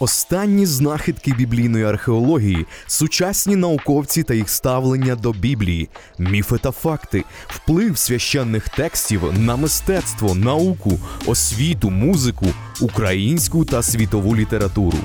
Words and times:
Останні 0.00 0.66
знахідки 0.66 1.32
біблійної 1.32 1.84
археології, 1.84 2.66
сучасні 2.86 3.56
науковці 3.56 4.22
та 4.22 4.34
їх 4.34 4.50
ставлення 4.50 5.16
до 5.16 5.32
Біблії, 5.32 5.88
міфи 6.18 6.58
та 6.58 6.70
факти, 6.70 7.24
вплив 7.46 7.98
священних 7.98 8.68
текстів 8.68 9.22
на 9.38 9.56
мистецтво, 9.56 10.34
науку, 10.34 10.98
освіту, 11.26 11.90
музику, 11.90 12.46
українську 12.80 13.64
та 13.64 13.82
світову 13.82 14.36
літературу. 14.36 14.98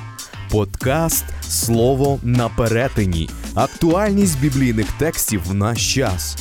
Подкаст 0.50 1.24
Слово 1.48 2.18
на 2.22 2.48
перетині. 2.48 3.30
Актуальність 3.54 4.40
біблійних 4.40 4.86
текстів 4.98 5.42
в 5.46 5.54
наш 5.54 5.94
час. 5.94 6.36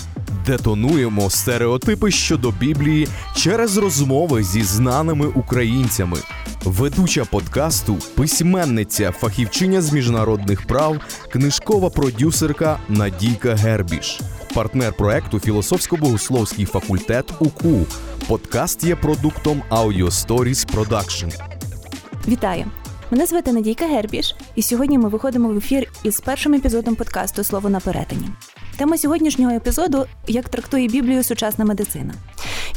Детонуємо 0.46 1.30
стереотипи 1.30 2.12
щодо 2.12 2.52
Біблії 2.52 3.07
через 3.36 3.77
розмови 3.77 4.44
зі 4.44 4.63
знаними 4.63 5.27
українцями. 5.27 6.18
Ведуча 6.63 7.25
подкасту, 7.25 7.98
письменниця, 8.16 9.12
фахівчиня 9.12 9.81
з 9.81 9.94
міжнародних 9.94 10.67
прав, 10.67 10.98
книжкова 11.31 11.89
продюсерка 11.89 12.80
Надійка 12.89 13.55
Гербіш, 13.55 14.20
партнер 14.53 14.94
проекту 14.94 15.38
Філософсько-богословський 15.38 16.66
факультет 16.66 17.34
УКУ. 17.39 17.86
Подкаст 18.27 18.84
є 18.84 18.95
продуктом 18.95 19.61
Audio 19.72 20.05
Stories 20.05 20.75
Production. 20.75 21.34
Вітаю! 22.27 22.66
Мене 23.11 23.25
звати 23.25 23.53
Надійка 23.53 23.86
Гербіш, 23.86 24.36
і 24.55 24.61
сьогодні 24.61 24.98
ми 24.98 25.09
виходимо 25.09 25.50
в 25.50 25.58
ефір 25.58 25.91
із 26.03 26.20
першим 26.20 26.53
епізодом 26.53 26.95
подкасту 26.95 27.44
Слово 27.44 27.70
на 27.70 27.80
перетині. 27.80 28.30
Тема 28.79 28.97
сьогоднішнього 28.97 29.51
епізоду 29.51 30.05
як 30.27 30.49
трактує 30.49 30.88
Біблію 30.88 31.23
сучасна 31.23 31.65
медицина. 31.65 32.13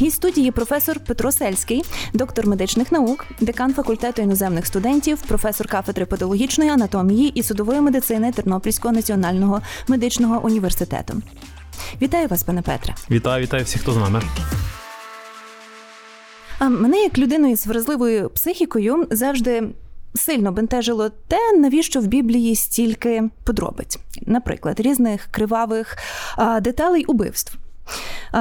Гість 0.00 0.16
студії 0.16 0.50
професор 0.50 1.00
Петро 1.00 1.32
Сельський, 1.32 1.84
доктор 2.14 2.46
медичних 2.46 2.92
наук, 2.92 3.24
декан 3.40 3.74
факультету 3.74 4.22
іноземних 4.22 4.66
студентів, 4.66 5.22
професор 5.28 5.66
кафедри 5.66 6.06
патологічної 6.06 6.70
анатомії 6.70 7.28
і 7.28 7.42
судової 7.42 7.80
медицини 7.80 8.32
Тернопільського 8.32 8.94
національного 8.94 9.62
медичного 9.88 10.46
університету. 10.46 11.22
Вітаю 12.02 12.28
вас, 12.28 12.42
пане 12.42 12.62
Петре. 12.62 12.94
Вітаю, 13.10 13.42
вітаю 13.42 13.64
всіх, 13.64 13.82
хто 13.82 13.92
з 13.92 13.96
нами. 13.96 14.22
А 16.58 16.68
мене 16.68 16.96
як 16.96 17.18
людину 17.18 17.50
із 17.50 17.66
вразливою 17.66 18.30
психікою 18.30 19.06
завжди 19.10 19.62
сильно 20.14 20.52
бентежило 20.52 21.08
те, 21.08 21.52
навіщо 21.58 22.00
в 22.00 22.06
Біблії 22.06 22.56
стільки 22.56 23.22
подробиць, 23.44 23.98
наприклад, 24.26 24.80
різних 24.80 25.28
кривавих 25.30 25.96
деталей 26.60 27.04
убивств. 27.04 27.58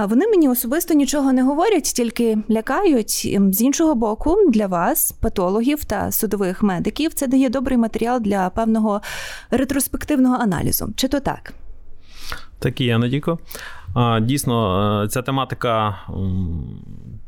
Вони 0.07 0.27
мені 0.27 0.49
особисто 0.49 0.93
нічого 0.93 1.33
не 1.33 1.43
говорять, 1.43 1.83
тільки 1.83 2.37
лякають. 2.51 3.11
З 3.51 3.61
іншого 3.61 3.95
боку, 3.95 4.37
для 4.49 4.67
вас, 4.67 5.11
патологів 5.11 5.85
та 5.85 6.11
судових 6.11 6.63
медиків, 6.63 7.13
це 7.13 7.27
дає 7.27 7.49
добрий 7.49 7.77
матеріал 7.77 8.19
для 8.21 8.49
певного 8.49 9.01
ретроспективного 9.51 10.35
аналізу. 10.35 10.89
Чи 10.95 11.07
то 11.07 11.19
так? 11.19 11.53
Так 12.59 12.81
і 12.81 12.83
є, 12.83 12.97
Надіко. 12.97 13.39
Дійсно, 14.21 15.03
е, 15.03 15.07
ця 15.07 15.21
тематика 15.21 15.95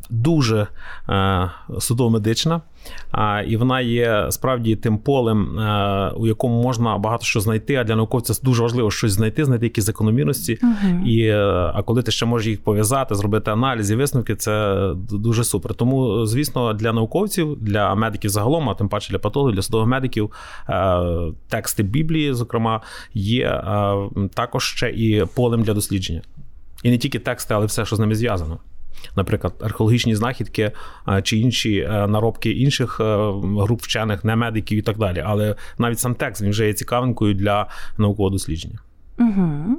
дуже 0.10 0.68
е, 1.10 1.50
судово-медична, 1.80 2.62
і 3.48 3.58
вона 3.58 3.82
є 3.82 4.28
справді 4.30 4.76
тим 4.76 4.98
полем, 4.98 5.60
е, 5.60 6.12
у 6.16 6.28
якому 6.28 6.64
можна 6.64 6.98
багато 6.98 7.26
що 7.26 7.40
знайти. 7.40 7.76
А 7.76 7.84
для 7.84 7.96
науковця 7.96 8.34
дуже 8.44 8.62
важливо 8.62 8.92
щось 8.92 9.12
знайти, 9.12 9.46
знайти 9.46 9.66
якісь 9.66 9.84
закономірності. 9.84 10.60
uh 10.64 11.04
І 11.06 11.30
а 11.76 11.82
коли 11.86 12.04
ти 12.04 12.12
ще 12.12 12.26
можеш 12.26 12.48
їх 12.48 12.64
пов'язати, 12.64 13.16
зробити 13.16 13.52
аналіз 13.52 13.92
і 13.92 13.96
висновки, 13.96 14.36
це 14.36 14.88
дуже 15.12 15.44
супер. 15.44 15.74
Тому, 15.74 16.26
звісно, 16.26 16.74
для 16.74 16.94
науковців, 16.94 17.58
для 17.62 17.96
медиків 17.96 18.30
загалом, 18.30 18.70
а 18.70 18.74
тим 18.74 18.90
паче 18.90 19.12
для 19.12 19.20
патологів, 19.20 19.56
для 19.56 19.62
судових 19.62 19.88
медиків, 19.88 20.32
тексти 21.50 21.84
Біблії, 21.84 22.34
зокрема, 22.34 22.82
є 23.14 23.64
також 24.34 24.64
ще 24.64 24.90
і 24.90 25.26
полем 25.36 25.64
для 25.64 25.74
дослідження. 25.74 26.22
І 26.84 26.90
не 26.90 26.98
тільки 26.98 27.20
тексти, 27.20 27.54
але 27.54 27.66
все, 27.66 27.86
що 27.86 27.96
з 27.96 28.00
ними 28.00 28.16
зв'язано. 28.16 28.60
Наприклад, 29.16 29.54
археологічні 29.62 30.16
знахідки 30.16 30.72
чи 31.24 31.38
інші 31.38 31.78
е, 31.78 32.08
наробки 32.08 32.52
інших 32.52 32.98
е, 33.00 33.04
груп 33.42 33.82
вчених, 33.82 34.24
не 34.24 34.36
медиків 34.36 34.80
і 34.80 34.82
так 34.82 34.98
далі. 34.98 35.24
Але 35.26 35.56
навіть 35.78 36.00
сам 36.00 36.16
текст 36.16 36.42
він 36.42 36.50
вже 36.50 36.68
є 36.68 36.74
цікавинкою 36.74 37.34
для 37.34 37.68
наукового 37.98 38.30
дослідження. 38.30 38.80
Угу. 39.20 39.78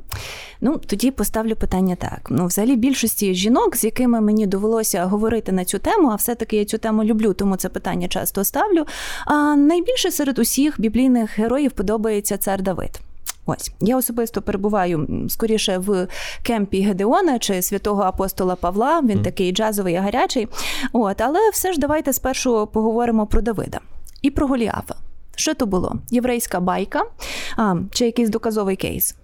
Ну, 0.61 0.81
тоді 0.87 1.11
поставлю 1.11 1.57
питання 1.57 1.97
так. 1.97 2.29
Ну, 2.31 2.47
взагалі, 2.47 2.77
більшості 2.77 3.35
жінок, 3.35 3.77
з 3.77 3.85
якими 3.85 4.21
мені 4.21 4.47
довелося 4.47 5.05
говорити 5.05 5.53
на 5.53 5.65
цю 5.65 5.79
тему, 5.79 6.09
а 6.13 6.15
все-таки 6.15 6.57
я 6.57 6.65
цю 6.65 6.79
тему 6.79 7.05
люблю, 7.05 7.33
тому 7.33 7.57
це 7.57 7.69
питання 7.69 8.09
часто 8.09 8.45
ставлю. 8.45 8.85
А 9.27 9.57
найбільше 9.57 10.11
серед 10.11 10.39
усіх 10.39 10.81
біблійних 10.81 11.39
героїв 11.39 11.73
подобається 11.73 12.39
цар 12.39 12.63
Давид. 12.63 13.01
Ось 13.47 13.73
я 13.81 13.97
особисто 13.97 14.43
перебуваю 14.43 15.09
скоріше 15.29 15.79
в 15.79 16.07
кемпі 16.43 16.81
Гедеона 16.83 17.39
чи 17.39 17.63
святого 17.63 18.03
апостола 18.03 18.57
Павла. 18.57 19.01
Він 19.01 19.19
mm. 19.19 19.23
такий 19.23 19.53
джазовий, 19.53 19.95
і 19.95 19.97
гарячий. 19.97 20.49
От, 20.93 21.21
але 21.21 21.51
все 21.53 21.73
ж 21.73 21.81
давайте 21.81 22.13
спершу 22.13 22.67
поговоримо 22.67 23.27
про 23.27 23.43
Давида 23.43 23.81
і 24.23 24.31
про 24.31 24.47
Голіафа. 24.47 24.95
Що 25.37 25.55
то 25.55 25.67
було? 25.67 25.97
Єврейська 26.11 26.61
байка 26.61 27.03
а, 27.57 27.77
чи 27.93 28.05
якийсь 28.05 28.29
доказовий 28.29 28.77
кейс? 28.77 29.17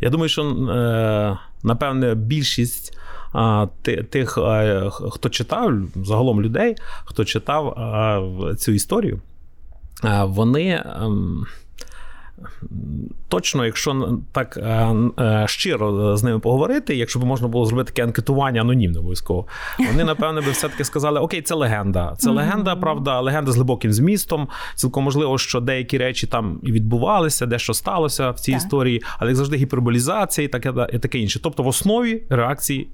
Я 0.00 0.10
думаю, 0.10 0.28
що 0.28 0.42
е, 0.42 1.38
напевне 1.62 2.14
більшість 2.14 2.98
тих, 4.10 4.38
е, 4.38 4.90
хто 5.10 5.28
читав 5.28 5.72
загалом 5.96 6.42
людей, 6.42 6.76
хто 7.04 7.24
читав 7.24 7.74
цю 8.58 8.72
історію, 8.72 9.20
вони. 10.24 10.84
Точно, 13.28 13.66
якщо 13.66 14.18
так 14.32 14.56
е, 14.56 14.96
е, 15.20 15.44
щиро 15.48 16.16
з 16.16 16.22
ними 16.22 16.38
поговорити, 16.38 16.96
якщо 16.96 17.18
б 17.18 17.24
можна 17.24 17.48
було 17.48 17.66
зробити 17.66 17.92
таке 17.92 18.04
анкетування 18.04 18.60
анонімне 18.60 18.98
обов'язково, 18.98 19.46
вони 19.86 20.04
напевне 20.04 20.40
би 20.40 20.50
все-таки 20.50 20.84
сказали: 20.84 21.20
Окей, 21.20 21.42
це 21.42 21.54
легенда. 21.54 22.14
Це 22.18 22.30
легенда, 22.30 22.76
правда, 22.76 23.20
легенда 23.20 23.52
з 23.52 23.56
глибоким 23.56 23.92
змістом. 23.92 24.48
Цілком 24.74 25.04
можливо, 25.04 25.38
що 25.38 25.60
деякі 25.60 25.98
речі 25.98 26.26
там 26.26 26.60
і 26.62 26.72
відбувалися, 26.72 27.46
дещо 27.46 27.74
сталося 27.74 28.30
в 28.30 28.40
цій 28.40 28.52
так. 28.52 28.60
історії, 28.60 29.02
але 29.18 29.30
як 29.30 29.36
завжди 29.36 29.56
гіперболізація 29.56 30.44
і 30.44 30.48
таке 30.48 30.72
і 30.92 30.98
таке 30.98 31.18
інше. 31.18 31.40
Тобто, 31.42 31.62
в 31.62 31.66
основі 31.66 32.22
реакції 32.28 32.88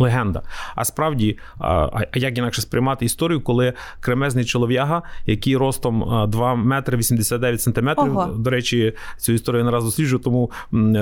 легенда. 0.00 0.42
А 0.76 0.84
справді, 0.84 1.38
а 1.58 2.02
як 2.14 2.38
інакше 2.38 2.62
сприймати 2.62 3.04
історію, 3.04 3.40
коли 3.40 3.72
кремезний 4.00 4.44
чолов'яга, 4.44 5.02
який 5.26 5.56
ростом 5.56 6.26
2 6.28 6.54
метри 6.54 6.96
89 6.96 7.60
сантиметрів, 7.60 8.16
Ого. 8.16 8.26
до 8.26 8.50
речі, 8.50 8.92
цю 9.18 9.32
історію 9.32 9.64
не 9.64 9.70
раз 9.70 9.84
досліджую, 9.84 10.22
тому 10.22 10.50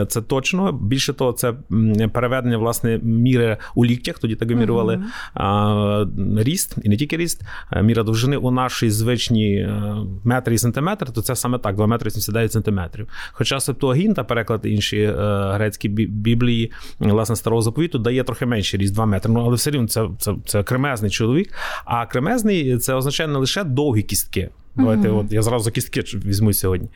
це 0.08 0.22
точно. 0.22 0.72
Більше 0.72 1.12
того, 1.12 1.32
це 1.32 1.54
переведення 2.12 2.58
власне 2.58 2.98
міри 3.02 3.56
у 3.74 3.86
ліктях, 3.86 4.18
тоді 4.18 4.34
так 4.34 4.48
вимірювали 4.48 5.02
uh 5.36 6.42
ріст, 6.42 6.76
і 6.82 6.88
не 6.88 6.96
тільки 6.96 7.16
ріст, 7.16 7.42
міра 7.82 8.02
довжини 8.02 8.36
у 8.36 8.50
нашій 8.50 8.90
звичній 8.90 9.68
метрі 10.24 10.54
і 10.54 10.58
сантиметр, 10.58 11.12
то 11.12 11.22
це 11.22 11.36
саме 11.36 11.58
так, 11.58 11.76
2 11.76 11.86
метри 11.86 12.10
79 12.10 12.52
сантиметрів. 12.52 13.08
Хоча 13.32 13.60
Септуагін 13.60 14.14
переклад 14.14 14.60
інші 14.64 15.12
грецькі 15.52 15.88
біблії, 15.88 16.72
власне, 16.98 17.36
старого 17.36 17.62
заповіту, 17.62 17.98
дає 17.98 18.24
трохи 18.24 18.46
менші 18.46 18.76
ріст 18.76 18.87
2 18.90 19.06
метри. 19.06 19.32
Ну, 19.32 19.40
але 19.40 19.54
все 19.54 19.70
рівно 19.70 19.88
це, 19.88 20.08
це, 20.18 20.34
це 20.46 20.62
кремезний 20.62 21.10
чоловік. 21.10 21.54
А 21.84 22.06
кремезний 22.06 22.78
це 22.78 22.94
означає 22.94 23.28
не 23.28 23.38
лише 23.38 23.64
довгі 23.64 24.02
кістки. 24.02 24.50
Давайте, 24.78 25.08
mm-hmm. 25.08 25.18
от 25.18 25.32
я 25.32 25.42
зразу 25.42 25.70
кістки 25.70 26.00
візьму 26.00 26.52
сьогодні. 26.52 26.88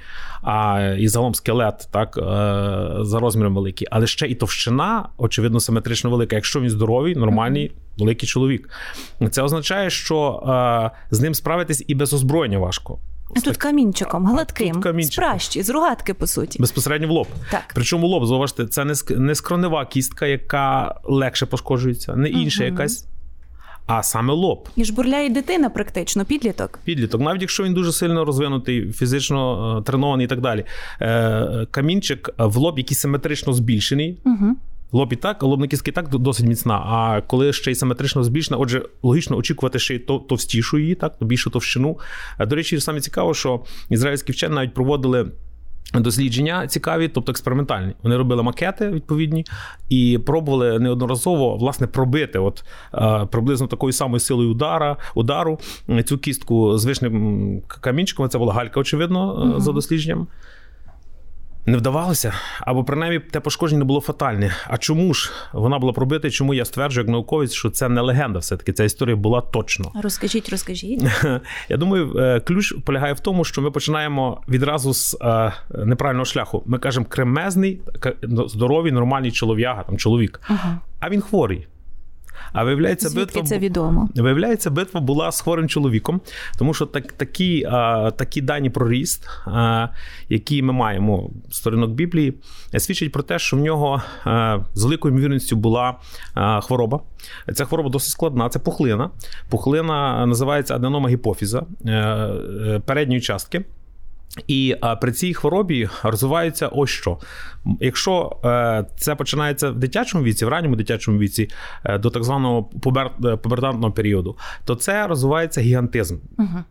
А 0.42 0.80
і 0.98 1.08
загалом 1.08 1.34
скелет, 1.34 1.88
так, 1.90 2.18
е, 2.18 3.04
за 3.04 3.18
розміром 3.20 3.54
великий, 3.54 3.88
але 3.90 4.06
ще 4.06 4.26
і 4.26 4.34
товщина, 4.34 5.08
очевидно, 5.18 5.60
симетрично 5.60 6.10
велика. 6.10 6.36
Якщо 6.36 6.60
він 6.60 6.70
здоровий, 6.70 7.16
нормальний, 7.16 7.68
mm-hmm. 7.68 7.98
великий 7.98 8.28
чоловік. 8.28 8.70
Це 9.30 9.42
означає, 9.42 9.90
що 9.90 10.42
е, 10.46 10.90
з 11.10 11.20
ним 11.20 11.34
справитись 11.34 11.84
і 11.86 11.94
без 11.94 12.12
озброєння 12.12 12.58
важко. 12.58 12.98
А 13.36 13.40
тут 13.40 13.56
камінчиком, 13.56 14.26
гладким, 14.26 14.74
тут 14.74 14.82
камінчиком. 14.82 15.12
з 15.12 15.16
пращі, 15.16 15.62
з 15.62 15.70
рогатки, 15.70 16.14
по 16.14 16.26
суті. 16.26 16.58
Безпосередньо 16.58 17.08
в 17.08 17.10
лоб. 17.10 17.26
Так. 17.50 17.62
Причому 17.74 18.06
лоб, 18.06 18.26
зауважте, 18.26 18.66
це 18.66 18.86
не 19.10 19.34
скронева 19.34 19.86
кістка, 19.86 20.26
яка 20.26 20.94
легше 21.04 21.46
пошкоджується, 21.46 22.16
не 22.16 22.28
інша 22.28 22.64
угу. 22.64 22.72
якась. 22.72 23.06
А 23.86 24.02
саме 24.02 24.34
лоб. 24.34 24.68
І 24.76 24.84
жбурляє 24.84 25.30
дитина, 25.30 25.70
практично, 25.70 26.24
підліток. 26.24 26.78
Підліток, 26.84 27.20
навіть 27.20 27.40
якщо 27.40 27.62
він 27.62 27.74
дуже 27.74 27.92
сильно 27.92 28.24
розвинутий, 28.24 28.92
фізично 28.92 29.78
е, 29.78 29.82
тренований 29.82 30.26
і 30.26 30.28
так 30.28 30.40
далі. 30.40 30.64
Е, 31.00 31.66
камінчик 31.70 32.30
в 32.38 32.56
лоб, 32.56 32.78
який 32.78 32.96
симетрично 32.96 33.52
збільшений. 33.52 34.18
Угу. 34.24 34.56
Лоб 34.92 35.12
і 35.12 35.16
так, 35.16 35.42
лобна 35.42 35.66
кістка 35.66 35.90
і 35.90 35.94
так 35.94 36.08
досить 36.08 36.46
міцна. 36.46 36.74
А 36.74 37.20
коли 37.26 37.52
ще 37.52 37.70
й 37.70 37.74
симетрично 37.74 38.24
збільшена, 38.24 38.56
отже, 38.56 38.82
логічно 39.02 39.36
очікувати 39.36 39.78
ще 39.78 39.94
й 39.94 39.98
товстішу 39.98 40.78
її, 40.78 40.94
так, 40.94 41.16
більшу 41.20 41.50
товщину. 41.50 41.98
До 42.40 42.56
речі, 42.56 42.80
саме 42.80 43.00
цікаво, 43.00 43.34
що 43.34 43.60
ізраїльські 43.90 44.32
вчені 44.32 44.54
навіть 44.54 44.74
проводили 44.74 45.26
Дослідження 45.94 46.66
цікаві, 46.66 47.08
тобто 47.08 47.32
експериментальні. 47.32 47.92
Вони 48.02 48.16
робили 48.16 48.42
макети 48.42 48.88
відповідні 48.88 49.44
і 49.88 50.18
пробували 50.26 50.78
неодноразово 50.78 51.56
власне 51.56 51.86
пробити, 51.86 52.38
от 52.38 52.64
е, 52.94 53.26
приблизно 53.30 53.66
такою 53.66 53.92
самою 53.92 54.20
силою 54.20 54.50
удара, 54.50 54.96
удару 55.14 55.58
цю 56.04 56.18
кістку 56.18 56.78
з 56.78 56.84
вишним 56.84 57.62
камінчиком. 57.66 58.28
Це 58.28 58.38
була 58.38 58.54
галька, 58.54 58.80
очевидно, 58.80 59.34
угу. 59.34 59.60
за 59.60 59.72
дослідженням. 59.72 60.26
Не 61.66 61.76
вдавалося, 61.76 62.32
або 62.60 62.84
принаймні 62.84 63.18
те 63.18 63.40
пошкодження 63.40 63.78
не 63.78 63.84
було 63.84 64.00
фатальне. 64.00 64.56
А 64.66 64.78
чому 64.78 65.14
ж 65.14 65.30
вона 65.52 65.78
була 65.78 65.92
пробита? 65.92 66.30
Чому 66.30 66.54
я 66.54 66.64
стверджую, 66.64 67.04
як 67.04 67.12
науковець, 67.12 67.52
що 67.52 67.70
це 67.70 67.88
не 67.88 68.00
легенда? 68.00 68.38
Все 68.38 68.56
таки 68.56 68.72
ця 68.72 68.84
історія 68.84 69.16
була 69.16 69.40
точно. 69.40 69.92
Розкажіть, 70.02 70.48
розкажіть. 70.48 71.02
Я 71.68 71.76
думаю, 71.76 72.18
е, 72.18 72.40
ключ 72.40 72.74
полягає 72.84 73.12
в 73.12 73.20
тому, 73.20 73.44
що 73.44 73.62
ми 73.62 73.70
починаємо 73.70 74.42
відразу 74.48 74.94
з 74.94 75.16
е, 75.20 75.52
неправильного 75.84 76.24
шляху. 76.24 76.62
Ми 76.66 76.78
кажемо 76.78 77.06
кремезний, 77.08 77.80
здоровий, 78.46 78.92
нормальний 78.92 79.32
чолов'яга, 79.32 79.82
там 79.82 79.98
чоловік, 79.98 80.40
ага. 80.48 80.80
а 81.00 81.10
він 81.10 81.20
хворий. 81.20 81.66
А 82.52 82.64
виявляється, 82.64 83.08
Звідки 83.08 83.24
битва 83.24 83.42
це 83.42 83.58
відомо. 83.58 84.08
Виявляється, 84.14 84.70
битва 84.70 85.00
була 85.00 85.32
з 85.32 85.40
хворим 85.40 85.68
чоловіком, 85.68 86.20
тому 86.58 86.74
що 86.74 86.86
так, 86.86 87.12
такі 87.12 87.64
а, 87.70 88.10
такі 88.10 88.40
дані 88.40 88.70
про 88.70 88.88
ріст, 88.88 89.28
а, 89.46 89.88
які 90.28 90.62
ми 90.62 90.72
маємо 90.72 91.30
сторінок 91.50 91.90
Біблії, 91.90 92.34
свідчать 92.78 93.12
про 93.12 93.22
те, 93.22 93.38
що 93.38 93.56
в 93.56 93.60
нього 93.60 94.02
а, 94.24 94.58
з 94.74 94.84
великою 94.84 95.14
ймовірністю 95.14 95.56
була 95.56 95.96
хвороба. 96.62 97.00
Ця 97.54 97.64
хвороба 97.64 97.90
досить 97.90 98.10
складна. 98.10 98.48
Це 98.48 98.58
пухлина. 98.58 99.10
Пухлина 99.50 100.26
називається 100.26 100.74
аденома 100.74 101.08
гіпофіза 101.08 101.66
е, 101.86 101.90
е, 101.90 102.80
передньої 102.86 103.20
частки. 103.20 103.64
І 104.46 104.76
а, 104.80 104.96
при 104.96 105.12
цій 105.12 105.34
хворобі 105.34 105.88
розвивається 106.02 106.68
ось 106.68 106.90
що. 106.90 107.18
Якщо 107.80 108.36
е, 108.44 108.84
це 108.96 109.14
починається 109.14 109.70
в 109.70 109.74
дитячому 109.74 110.24
віці, 110.24 110.44
в 110.44 110.48
ранньому 110.48 110.76
дитячому 110.76 111.18
віці, 111.18 111.50
е, 111.84 111.98
до 111.98 112.10
так 112.10 112.24
званого 112.24 112.62
пубер, 112.62 113.10
е, 113.24 113.36
пубертантного 113.36 113.92
періоду, 113.92 114.36
то 114.64 114.74
це 114.74 115.06
розвивається 115.06 115.60
гігантизм. 115.60 116.16
Угу. 116.38 116.64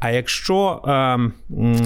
А 0.00 0.10
якщо 0.10 0.82
е, 0.86 1.18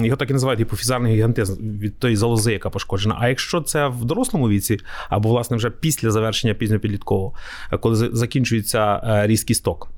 його 0.05 0.17
так 0.17 0.29
і 0.29 0.33
називають 0.33 0.59
гіпофізарний 0.59 1.15
гігантизм 1.15 1.53
від 1.79 1.99
тої 1.99 2.15
залози, 2.15 2.53
яка 2.53 2.69
пошкоджена, 2.69 3.17
а 3.19 3.29
якщо 3.29 3.61
це 3.61 3.87
в 3.87 4.05
дорослому 4.05 4.49
віці, 4.49 4.79
або 5.09 5.29
власне 5.29 5.57
вже 5.57 5.69
після 5.69 6.11
завершення 6.11 6.53
пізньопідліткового, 6.53 7.33
е, 7.71 7.77
коли 7.77 7.95
закінчується 7.95 9.01
е, 9.03 9.27
різкий 9.27 9.55
сток, 9.55 9.91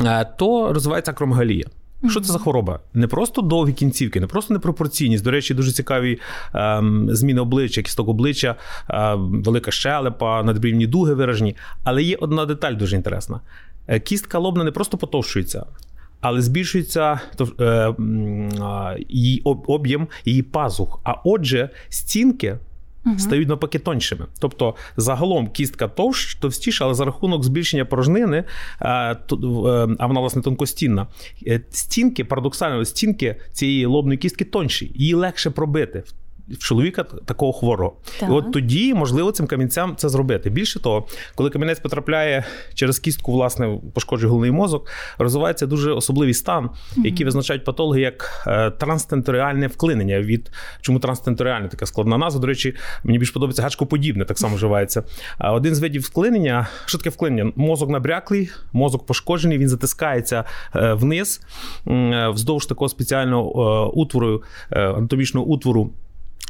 е, 0.00 0.24
то 0.38 0.72
розвивається 0.72 1.10
акромегалія. 1.10 1.64
Що 2.10 2.20
це 2.20 2.32
за 2.32 2.38
хвороба? 2.38 2.80
Не 2.94 3.06
просто 3.06 3.42
довгі 3.42 3.72
кінцівки, 3.72 4.20
не 4.20 4.26
просто 4.26 4.54
непропорційність. 4.54 5.24
До 5.24 5.30
речі, 5.30 5.54
дуже 5.54 5.72
цікаві 5.72 6.18
ем, 6.54 7.08
зміни 7.10 7.40
обличчя, 7.40 7.82
кісток 7.82 8.08
обличчя, 8.08 8.56
ем, 8.88 9.42
велика 9.42 9.70
щелепа, 9.70 10.42
надбрівні 10.42 10.86
дуги 10.86 11.14
виражені. 11.14 11.56
Але 11.84 12.02
є 12.02 12.16
одна 12.20 12.46
деталь 12.46 12.74
дуже 12.74 12.96
інтересна: 12.96 13.40
е, 13.86 14.00
кістка 14.00 14.38
лобна 14.38 14.64
не 14.64 14.70
просто 14.70 14.98
потовщується. 14.98 15.66
Але 16.20 16.42
збільшується 16.42 17.20
е, 17.60 17.94
її 19.08 19.42
об'єм 19.44 20.08
її 20.24 20.42
пазух. 20.42 21.00
А 21.04 21.14
отже, 21.24 21.70
стінки 21.88 22.58
угу. 23.06 23.18
стають 23.18 23.48
навпаки 23.48 23.78
тоншими. 23.78 24.26
Тобто 24.40 24.74
загалом 24.96 25.48
кістка 25.48 25.88
товщ, 25.88 26.34
товстіша, 26.34 26.84
але 26.84 26.94
за 26.94 27.04
рахунок 27.04 27.44
збільшення 27.44 27.84
порожнини, 27.84 28.36
е, 28.36 28.44
е, 28.80 29.16
а 29.98 30.06
вона 30.06 30.20
власне 30.20 30.42
тонкостінна, 30.42 31.06
е, 31.46 31.60
стінки, 31.70 32.24
парадоксально, 32.24 32.84
стінки 32.84 33.36
цієї 33.52 33.86
лобної 33.86 34.18
кістки 34.18 34.44
тонші, 34.44 34.92
її 34.94 35.14
легше 35.14 35.50
пробити 35.50 36.02
чоловіка 36.58 37.02
такого 37.02 37.52
хворого. 37.52 37.96
Так. 38.20 38.28
І 38.28 38.32
от 38.32 38.52
тоді 38.52 38.94
можливо 38.94 39.32
цим 39.32 39.46
камінцям 39.46 39.96
це 39.96 40.08
зробити. 40.08 40.50
Більше 40.50 40.80
того, 40.80 41.06
коли 41.34 41.50
камінець 41.50 41.80
потрапляє 41.80 42.44
через 42.74 42.98
кістку, 42.98 43.32
власне, 43.32 43.78
пошкоджує 43.94 44.30
головний 44.30 44.50
мозок, 44.50 44.88
розвивається 45.18 45.66
дуже 45.66 45.92
особливий 45.92 46.34
стан, 46.34 46.70
який 46.96 47.24
визначають 47.24 47.64
патологи 47.64 48.00
як 48.00 48.44
е, 48.46 48.70
транстенторіальне 48.70 49.66
вклинення. 49.66 50.20
Від 50.20 50.50
чому 50.80 50.98
транстенторіальне 50.98 51.68
така 51.68 51.86
складна 51.86 52.18
назва? 52.18 52.40
До 52.40 52.46
речі, 52.46 52.74
мені 53.04 53.18
більш 53.18 53.30
подобається 53.30 53.62
гачкоподібне, 53.62 54.24
так 54.24 54.38
само 54.38 54.56
вживається. 54.56 55.02
Один 55.38 55.74
з 55.74 55.80
видів 55.80 56.02
вклинення, 56.02 56.68
що 56.86 56.98
таке 56.98 57.10
вклинення? 57.10 57.52
Мозок 57.56 57.90
набряклий, 57.90 58.50
мозок 58.72 59.06
пошкоджений, 59.06 59.58
він 59.58 59.68
затискається 59.68 60.44
е, 60.76 60.92
вниз 60.92 61.40
вздовж 62.30 62.66
такого 62.66 62.88
спеціального 62.88 63.84
е, 63.84 63.90
утвору, 63.94 64.42
анатомічного 64.70 65.46
утвору 65.46 65.90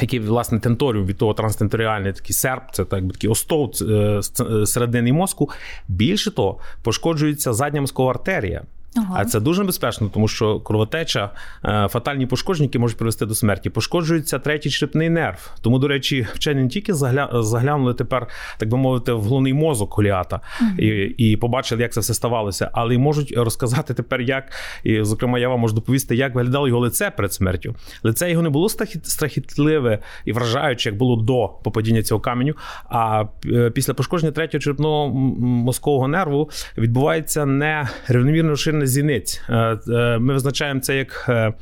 який, 0.00 0.20
власне, 0.20 0.58
тенторіум 0.58 1.06
від 1.06 1.19
того 1.19 1.35
транстенторіальний 1.35 2.12
такий 2.12 2.32
серп, 2.32 2.62
це 2.73 2.85
так 2.85 3.12
такий 3.12 3.31
остов 3.31 3.70
е, 3.81 4.20
е, 4.41 4.67
середини 4.67 5.12
мозку. 5.12 5.50
Більше 5.88 6.31
того, 6.31 6.58
пошкоджується 6.82 7.52
задня 7.52 7.81
мозкова 7.81 8.11
артерія. 8.11 8.62
Ага. 8.96 9.14
А 9.19 9.25
це 9.25 9.41
дуже 9.41 9.61
небезпечно, 9.61 10.11
тому 10.14 10.29
що 10.29 10.61
кровотеча, 10.61 11.31
е, 11.64 11.88
фатальні 11.91 12.26
пошкодження, 12.26 12.64
які 12.64 12.79
можуть 12.79 12.99
привести 12.99 13.26
до 13.26 13.35
смерті, 13.35 13.70
пошкоджується 13.70 14.38
третій 14.38 14.70
черепний 14.70 15.11
нерв. 15.11 15.50
Тому, 15.61 15.79
до 15.79 15.88
речі, 15.88 16.26
вчені 16.35 16.62
не 16.62 16.69
тільки 16.69 16.94
загля... 16.94 17.43
заглянули 17.43 17.94
тепер, 17.94 18.26
так 18.58 18.69
би 18.69 18.76
мовити, 18.76 19.12
в 19.12 19.23
головний 19.23 19.55
мозок 19.55 19.94
Голіата 19.96 20.41
ага. 20.61 20.70
і 20.79 20.87
і 21.19 21.37
побачили, 21.37 21.82
як 21.82 21.93
це 21.93 22.00
все 22.00 22.14
ставалося, 22.14 22.70
але 22.73 22.94
й 22.94 22.99
можуть 22.99 23.35
розказати 23.37 23.94
тепер, 23.94 24.20
як 24.20 24.52
і, 24.85 25.02
зокрема, 25.02 25.38
я 25.38 25.49
вам 25.49 25.61
можу 25.61 25.75
доповісти, 25.75 26.17
як 26.17 26.35
виглядало 26.35 26.69
його 26.69 26.81
лице 26.81 27.11
перед 27.11 27.32
смертю. 27.32 27.75
Лице 28.02 28.31
його 28.31 28.43
не 28.43 28.50
було 28.50 28.69
страхітливе 29.02 29.99
і 30.25 30.32
вражаюче, 30.32 30.88
як 30.88 30.99
було 30.99 31.17
до 31.17 31.49
попадіння 31.64 32.02
цього 32.02 32.20
каменю. 32.20 32.55
А 32.88 33.25
е, 33.47 33.70
після 33.70 33.94
пошкодження 33.94 34.32
третього 34.32 34.61
черепного 34.61 35.08
мозкового 35.38 36.08
нерву 36.08 36.50
відбувається 36.79 37.47
нерівномірно 37.47 38.50
розширене 38.50 38.83
сторони 38.84 38.86
зіниць. 38.86 39.42
Е, 39.48 39.78
е, 39.88 40.19
ми 40.19 40.32
визначаємо 40.32 40.81
це 40.81 40.96
як 40.96 41.26
е, 41.28 41.52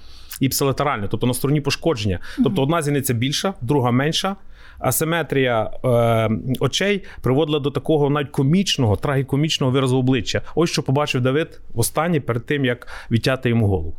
іпсилатеральне, 0.41 1.09
тобто 1.11 1.27
на 1.27 1.35
стороні 1.35 1.61
пошкодження. 1.61 2.19
Тобто 2.45 2.63
одна 2.63 2.83
зіниця 2.83 3.15
більша, 3.15 3.55
друга 3.61 3.91
менша. 3.91 4.37
Асиметрія 4.79 5.71
е, 5.85 6.31
очей 6.61 7.05
приводила 7.21 7.59
до 7.59 7.71
такого 7.71 8.11
навіть 8.11 8.31
комічного, 8.31 8.97
трагікомічного 8.97 9.73
виразу 9.73 9.99
обличчя. 9.99 10.43
Ось 10.55 10.71
що 10.71 10.83
побачив 10.83 11.21
Давид 11.21 11.61
востаннє 11.75 12.21
перед 12.21 12.47
тим, 12.47 12.65
як 12.65 12.89
відтяти 13.11 13.49
йому 13.49 13.67
голову. 13.67 13.95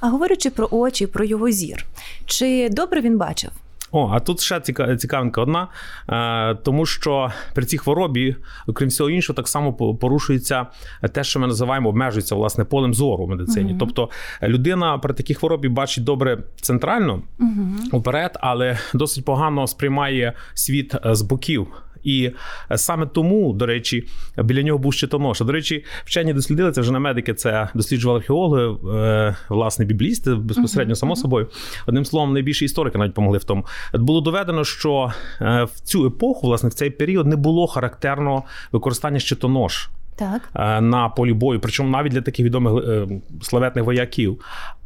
А 0.00 0.08
говорячи 0.08 0.50
про 0.50 0.68
очі, 0.70 1.06
про 1.06 1.24
його 1.24 1.50
зір, 1.50 1.86
чи 2.26 2.68
добре 2.68 3.00
він 3.00 3.18
бачив? 3.18 3.50
О, 3.92 4.10
а 4.12 4.20
тут 4.20 4.40
ще 4.40 4.60
цікавинка 4.96 5.42
одна, 5.42 5.68
е, 6.08 6.54
тому 6.54 6.86
що 6.86 7.30
при 7.54 7.64
цій 7.64 7.78
хворобі, 7.78 8.36
окрім 8.66 8.88
всього 8.88 9.10
іншого, 9.10 9.36
так 9.36 9.48
само 9.48 9.72
порушується 9.72 10.66
те, 11.12 11.24
що 11.24 11.40
ми 11.40 11.46
називаємо 11.46 11.88
обмежується 11.88 12.34
власне 12.34 12.64
полем 12.64 12.94
зору 12.94 13.24
в 13.24 13.28
медицині. 13.28 13.72
uh 13.72 13.78
Тобто 13.78 14.10
людина 14.42 14.98
при 14.98 15.14
такій 15.14 15.34
хворобі 15.34 15.68
бачить 15.68 16.04
добре 16.04 16.38
центрально 16.60 17.22
uh 17.40 17.96
уперед, 17.96 18.38
але 18.40 18.78
досить 18.94 19.24
погано 19.24 19.66
сприймає 19.66 20.32
світ 20.54 20.94
е, 20.94 21.14
з 21.14 21.22
боків. 21.22 21.66
І 22.04 22.30
саме 22.74 23.06
тому, 23.06 23.52
до 23.52 23.66
речі, 23.66 24.04
біля 24.38 24.62
нього 24.62 24.78
був 24.78 24.92
щитоноша. 24.94 25.44
До 25.44 25.52
речі, 25.52 25.84
вчені 26.04 26.32
дослідили 26.32 26.72
це 26.72 26.80
вже 26.80 26.92
на 26.92 26.98
медики. 26.98 27.34
Це 27.34 27.68
досліджували 27.74 28.18
археологи, 28.20 28.76
е, 28.96 29.36
власне, 29.48 29.84
біблісти 29.84 30.34
безпосередньо, 30.34 30.94
само 30.94 31.16
собою. 31.16 31.48
Одним 31.86 32.04
словом, 32.04 32.32
найбільше 32.32 32.64
історики 32.64 32.98
навіть 32.98 33.14
помогли 33.14 33.38
в 33.38 33.44
тому. 33.44 33.66
Було 33.94 34.20
доведено, 34.20 34.64
що 34.64 35.12
е, 35.40 35.64
в 35.64 35.80
цю 35.80 36.06
епоху, 36.06 36.46
власне, 36.46 36.68
в 36.68 36.74
цей 36.74 36.90
період 36.90 37.26
не 37.26 37.36
було 37.36 37.66
характерного 37.66 38.44
використання 38.72 39.18
щитонож 39.18 39.88
так. 40.20 40.50
Е, 40.54 40.80
на 40.80 41.08
полі 41.08 41.32
бою, 41.32 41.60
причому 41.60 41.90
навіть 41.90 42.12
для 42.12 42.20
таких 42.20 42.46
відомих 42.46 42.84
е, 42.84 43.08
славетних 43.42 43.84
вояків. 43.84 44.40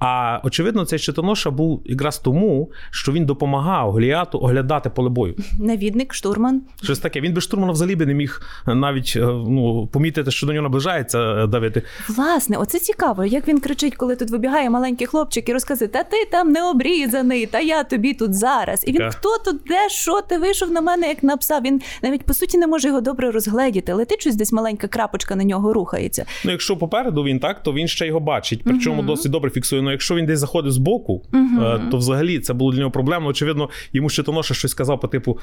А 0.06 0.40
очевидно, 0.42 0.84
цей 0.84 0.98
щитоноша 0.98 1.50
був 1.50 1.82
якраз 1.84 2.18
тому, 2.18 2.70
що 2.90 3.12
він 3.12 3.26
допомагав 3.26 3.92
Голіату 3.92 4.38
оглядати 4.38 4.90
поле 4.90 5.08
бою. 5.08 5.34
Навідник, 5.60 6.14
штурман. 6.14 6.62
Щось 6.82 6.98
таке. 6.98 7.20
Він 7.20 7.34
без 7.34 7.44
штурмана 7.44 7.72
взагалі 7.72 7.96
би 7.96 8.06
не 8.06 8.14
міг 8.14 8.42
навіть 8.66 9.12
е, 9.16 9.20
ну, 9.48 9.88
помітити, 9.92 10.30
що 10.30 10.46
до 10.46 10.52
нього 10.52 10.62
наближається 10.62 11.46
Давид. 11.46 11.82
Власне, 12.08 12.56
оце 12.56 12.78
цікаво, 12.78 13.24
як 13.24 13.48
він 13.48 13.60
кричить, 13.60 13.96
коли 13.96 14.16
тут 14.16 14.30
вибігає 14.30 14.70
маленький 14.70 15.06
хлопчик 15.06 15.48
і 15.48 15.52
розказує: 15.52 15.88
Та 15.88 16.02
ти 16.02 16.16
там 16.30 16.52
не 16.52 16.70
обрізаний, 16.70 17.46
та 17.46 17.60
я 17.60 17.84
тобі 17.84 18.14
тут 18.14 18.34
зараз. 18.34 18.84
І 18.86 18.92
він 18.92 19.10
хто 19.10 19.38
тут, 19.44 19.60
де, 19.66 19.88
що 19.88 20.20
ти 20.20 20.38
вийшов 20.38 20.70
на 20.70 20.80
мене, 20.80 21.08
як 21.08 21.22
на 21.22 21.36
пса? 21.36 21.60
Він 21.60 21.80
навіть 22.02 22.22
по 22.22 22.34
суті 22.34 22.58
не 22.58 22.66
може 22.66 22.88
його 22.88 23.00
добре 23.00 23.30
розгледіти. 23.30 23.92
Летить 23.92 24.20
щось 24.20 24.36
десь 24.36 24.52
маленька 24.52 24.88
крапочка 24.88 25.36
на 25.36 25.44
нього 25.44 25.72
рухається. 25.72 26.24
Ну, 26.44 26.50
якщо 26.50 26.76
попереду 26.76 27.22
він 27.22 27.38
так, 27.38 27.62
то 27.62 27.72
він 27.72 27.88
ще 27.88 28.06
його 28.06 28.20
бачить. 28.20 28.60
Причому 28.64 28.98
угу. 28.98 29.06
досить 29.06 29.32
добре 29.32 29.50
фіксує. 29.50 29.93
Якщо 29.94 30.14
він 30.14 30.26
десь 30.26 30.38
заходив 30.38 30.72
з 30.72 30.78
боку, 30.78 31.22
uh 31.32 31.90
то 31.90 31.96
взагалі 31.96 32.38
це 32.38 32.54
було 32.54 32.72
для 32.72 32.78
нього 32.78 32.90
проблемно. 32.90 33.28
Очевидно, 33.28 33.68
йому 33.92 34.08
щитоноша 34.08 34.54
щось 34.54 34.70
сказав 34.70 35.00
по 35.00 35.08
типу: 35.08 35.38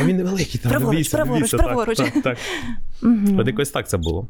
а 0.00 0.04
він 0.04 0.16
невеликий, 0.16 0.60
там 0.60 0.72
праворуч, 0.72 0.96
бійся, 0.96 1.16
праворуч, 1.16 1.42
бійся. 1.42 1.56
праворуч. 1.56 1.96
Так, 1.96 2.12
так, 2.12 2.22
так. 2.22 2.38
От 3.38 3.46
якось 3.46 3.70
так 3.70 3.88
це 3.88 3.96
було. 3.96 4.26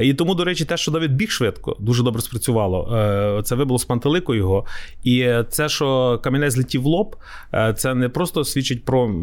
І 0.00 0.14
тому, 0.14 0.34
до 0.34 0.44
речі, 0.44 0.64
те, 0.64 0.76
що 0.76 0.90
Давид 0.90 1.12
біг 1.12 1.30
швидко, 1.30 1.76
дуже 1.80 2.02
добре 2.02 2.22
спрацювало. 2.22 2.96
Е, 2.96 3.42
це 3.42 3.54
вибило 3.54 3.78
з 3.78 3.84
пантелику 3.84 4.34
його. 4.34 4.66
І 5.04 5.32
це, 5.48 5.68
що 5.68 6.18
камінець 6.24 6.52
злетів 6.52 6.82
в 6.82 6.86
лоб, 6.86 7.16
е, 7.54 7.74
це 7.78 7.94
не 7.94 8.08
просто 8.08 8.44
свідчить 8.44 8.84
про 8.84 9.14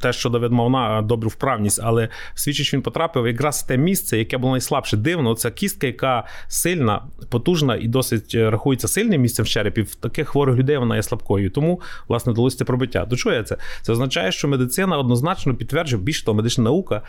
те, 0.00 0.12
що 0.12 0.28
Давид 0.28 0.52
мав 0.52 0.70
на 0.70 1.02
добру 1.02 1.28
вправність, 1.28 1.80
але 1.82 2.08
свідчить, 2.34 2.66
що 2.66 2.76
він 2.76 2.82
потрапив 2.82 3.26
якраз 3.26 3.62
в 3.62 3.66
те 3.66 3.76
місце, 3.76 4.18
яке 4.18 4.38
було 4.38 4.52
найслабше. 4.52 4.96
Дивно, 4.96 5.34
це 5.34 5.50
кістка, 5.50 5.86
яка 5.86 6.26
сильна, 6.48 7.02
потужна 7.28 7.76
і 7.76 7.88
досить 7.88 8.34
рахується 8.34 8.88
сильним 8.88 9.22
місцем 9.28 9.44
в 9.44 9.48
черепі. 9.48 9.82
В 9.82 9.94
таких 9.94 10.28
хворих 10.28 10.56
людей 10.56 10.76
вона 10.78 10.96
є 10.96 11.02
слабкою. 11.02 11.50
Тому, 11.50 11.80
власне, 12.08 12.32
вдалося 12.32 12.58
це 12.58 12.64
пробиття. 12.64 13.04
До 13.04 13.16
чого 13.16 13.34
я 13.34 13.42
це? 13.42 13.56
Це 13.82 13.92
означає, 13.92 14.32
що 14.32 14.48
медицина 14.48 14.98
однозначно 14.98 15.54
підтверджує, 15.54 16.02
більше 16.02 16.24
того, 16.24 16.36
медична 16.36 16.64
наука 16.64 17.02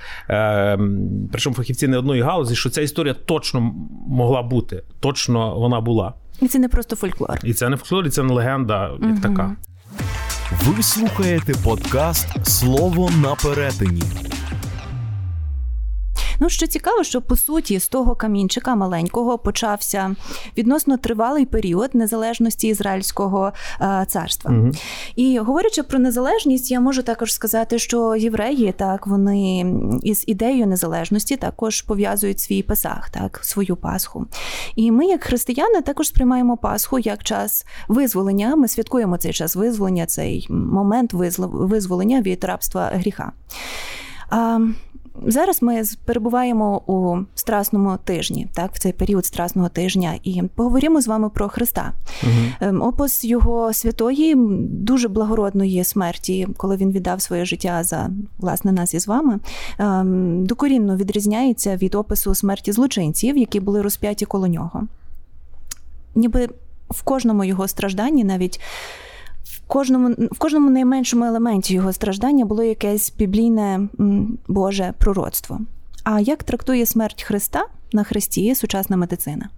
причому 1.32 1.56
фахівці 1.56 1.88
не 1.88 1.98
одної 1.98 2.22
галузі, 2.22 2.56
що 2.56 2.70
ця 2.70 2.82
історія 2.82 3.16
точно 3.26 3.74
могла 4.08 4.42
бути, 4.42 4.84
точно 5.00 5.60
вона 5.60 5.82
була. 5.82 6.14
І 6.42 6.48
це 6.48 6.60
не 6.60 6.70
просто 6.70 6.96
фольклор. 6.96 7.40
І 7.44 7.54
це 7.54 7.70
не 7.70 7.78
фольклор, 7.78 8.06
і 8.06 8.10
це 8.10 8.24
не 8.24 8.34
легенда, 8.34 8.84
як 8.84 9.02
угу. 9.02 9.20
така. 9.22 9.56
Ви 10.52 10.84
слухаєте 10.84 11.54
подкаст 11.64 12.46
Слово 12.46 13.10
на 13.24 13.36
перетині. 13.36 14.04
Ну, 16.40 16.50
що 16.50 16.68
цікаво, 16.68 17.04
що 17.04 17.22
по 17.22 17.36
суті 17.36 17.80
з 17.80 17.88
того 17.88 18.16
камінчика 18.16 18.76
маленького 18.76 19.38
почався 19.38 20.16
відносно 20.58 20.98
тривалий 20.98 21.46
період 21.46 21.96
незалежності 21.96 22.68
ізраїльського 22.68 23.54
е, 23.82 24.06
царства. 24.08 24.52
Угу. 24.52 24.72
І 25.16 25.40
говорячи 25.40 25.84
про 25.84 26.00
незалежність, 26.00 26.72
я 26.72 26.80
можу 26.80 27.04
також 27.04 27.34
сказати, 27.34 27.80
що 27.80 28.16
євреї 28.16 28.72
так 28.72 29.08
вони 29.08 29.74
із 30.04 30.24
ідеєю 30.28 30.68
незалежності 30.68 31.38
також 31.38 31.82
пов'язують 31.82 32.40
свій 32.40 32.64
писах, 32.64 33.10
так 33.10 33.40
свою 33.44 33.76
Пасху. 33.76 34.26
І 34.76 34.92
ми, 34.92 35.06
як 35.06 35.24
християни, 35.24 35.82
також 35.82 36.08
сприймаємо 36.08 36.58
Пасху 36.58 37.00
як 37.00 37.24
час 37.24 37.66
визволення. 37.88 38.56
Ми 38.56 38.68
святкуємо 38.68 39.18
цей 39.18 39.34
час 39.34 39.56
визволення, 39.56 40.06
цей 40.06 40.48
момент 40.50 41.14
визволення 41.40 42.22
від 42.22 42.44
рабства 42.44 42.92
гріха. 42.94 43.32
Зараз 45.26 45.62
ми 45.62 45.84
перебуваємо 46.06 46.82
у 46.88 47.18
страсному 47.36 47.98
тижні, 48.04 48.48
так, 48.54 48.72
в 48.74 48.80
цей 48.80 48.94
період 48.94 49.26
страсного 49.26 49.70
тижня, 49.70 50.14
і 50.24 50.42
поговоримо 50.56 51.02
з 51.02 51.08
вами 51.08 51.30
про 51.30 51.50
Христа. 51.50 51.94
Угу. 52.62 52.78
Опис 52.78 53.26
його 53.26 53.74
святої, 53.74 54.36
дуже 54.70 55.08
благородної 55.08 55.84
смерті, 55.84 56.48
коли 56.58 56.76
він 56.76 56.92
віддав 56.92 57.22
своє 57.22 57.46
життя 57.46 57.84
за 57.84 58.10
власне 58.38 58.72
нас 58.72 58.94
із 58.94 59.08
вами, 59.08 59.40
ем, 59.80 60.46
докорінно 60.46 60.96
відрізняється 60.96 61.76
від 61.76 61.96
опису 61.96 62.36
смерті 62.36 62.72
злочинців, 62.72 63.38
які 63.38 63.60
були 63.60 63.82
розп'яті 63.82 64.26
коло 64.26 64.48
нього. 64.48 64.88
Ніби 66.16 66.50
в 66.90 67.04
кожному 67.04 67.44
його 67.44 67.68
стражданні 67.68 68.24
навіть 68.24 68.60
кожному 69.70 70.16
в 70.32 70.38
кожному 70.38 70.70
найменшому 70.70 71.26
елементі 71.26 71.74
його 71.74 71.94
страждання 71.94 72.46
було 72.46 72.64
якесь 72.64 73.14
біблійне 73.18 73.90
Боже 74.48 74.94
пророцтво. 74.98 75.60
А 76.04 76.20
як 76.20 76.44
трактує 76.44 76.86
смерть 76.86 77.24
Христа 77.24 77.66
на 77.94 78.04
Христі 78.04 78.56
сучасна 78.56 78.98
медицина? 78.98 79.50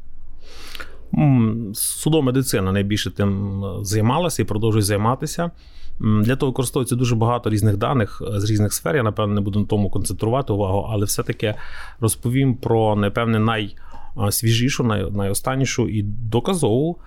Судомедицина 1.73 2.71
найбільше 2.71 3.11
тим 3.11 3.63
займалася 3.81 4.41
і 4.41 4.45
продовжує 4.45 4.83
займатися. 4.83 5.51
Для 5.99 6.35
того 6.35 6.51
використовується 6.51 6.95
дуже 6.95 7.15
багато 7.15 7.49
різних 7.49 7.77
даних 7.77 8.21
з 8.35 8.49
різних 8.49 8.73
сфер. 8.73 8.95
Я, 8.95 9.03
напевно, 9.03 9.33
не 9.33 9.41
буду 9.41 9.59
на 9.59 9.65
тому 9.65 9.89
концентрувати 9.89 10.53
увагу, 10.53 10.89
але 10.91 11.05
все-таки 11.05 11.55
розповім 11.99 12.55
про, 12.55 12.95
напевне, 12.95 13.39
найсвіжішу, 14.17 14.83
найостаннішу 14.83 15.89
і 15.89 16.03
доказову, 16.03 16.97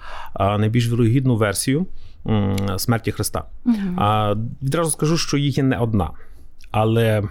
найбільш 0.40 0.88
вірогідну 0.90 1.36
версію 1.36 1.86
смерті 2.78 3.12
Христа. 3.12 3.44
Угу. 3.64 3.76
А 3.96 4.34
відразу 4.62 4.90
скажу, 4.90 5.18
що 5.18 5.36
їх 5.36 5.58
є 5.58 5.64
не 5.64 5.78
одна. 5.78 6.10
Але 6.70 7.22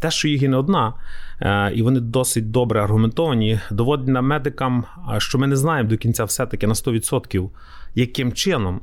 те, 0.00 0.10
що 0.10 0.28
їх 0.28 0.42
є 0.42 0.48
не 0.48 0.56
одна, 0.56 0.94
е, 1.40 1.72
і 1.74 1.82
вони 1.82 2.00
досить 2.00 2.50
добре 2.50 2.82
аргументовані, 2.82 3.60
доводить 3.70 4.08
нам 4.08 4.26
медикам, 4.26 4.84
що 5.18 5.38
ми 5.38 5.46
не 5.46 5.56
знаємо 5.56 5.88
до 5.88 5.96
кінця 5.96 6.24
все-таки 6.24 6.66
на 6.66 6.74
100%, 6.74 7.50
яким 7.94 8.32
чином, 8.32 8.80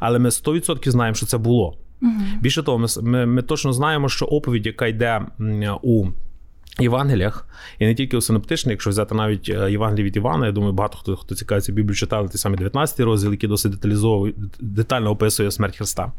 але 0.00 0.18
ми 0.18 0.28
100% 0.28 0.90
знаємо, 0.90 1.14
що 1.14 1.26
це 1.26 1.38
було. 1.38 1.76
Угу. 2.02 2.12
Більше 2.40 2.62
того, 2.62 2.78
ми, 2.78 2.86
ми, 3.02 3.26
ми 3.26 3.42
точно 3.42 3.72
знаємо, 3.72 4.08
що 4.08 4.26
оповідь, 4.26 4.66
яка 4.66 4.86
йде 4.86 5.20
у 5.82 6.06
Євангеліях, 6.80 7.46
і 7.78 7.86
не 7.86 7.94
тільки 7.94 8.16
у 8.16 8.20
синоптичних, 8.20 8.70
якщо 8.70 8.90
взяти 8.90 9.14
навіть 9.14 9.48
е, 9.48 9.70
Євангелії 9.70 10.04
від 10.04 10.16
Івана, 10.16 10.46
я 10.46 10.52
думаю, 10.52 10.72
багато 10.72 10.98
хто 10.98 11.16
хто 11.16 11.34
цікавиться 11.34 11.72
Біблію, 11.72 11.94
читали 11.94 12.28
ті 12.28 12.38
самі 12.38 12.56
19 12.56 13.00
розділ, 13.00 13.30
який 13.30 13.48
досить 13.48 13.72
деталізовує, 13.72 14.32
детально 14.60 15.10
описує 15.10 15.50
смерть 15.50 15.76
Христа. 15.76 16.12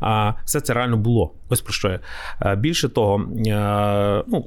А 0.00 0.32
все 0.44 0.60
це 0.60 0.74
реально 0.74 0.96
було. 0.96 1.32
Ось 1.48 1.60
про 1.60 1.72
що 1.72 1.88
я. 1.88 2.00
Е, 2.42 2.56
більше 2.56 2.88
того, 2.88 3.28
е, 3.46 4.24
ну, 4.26 4.46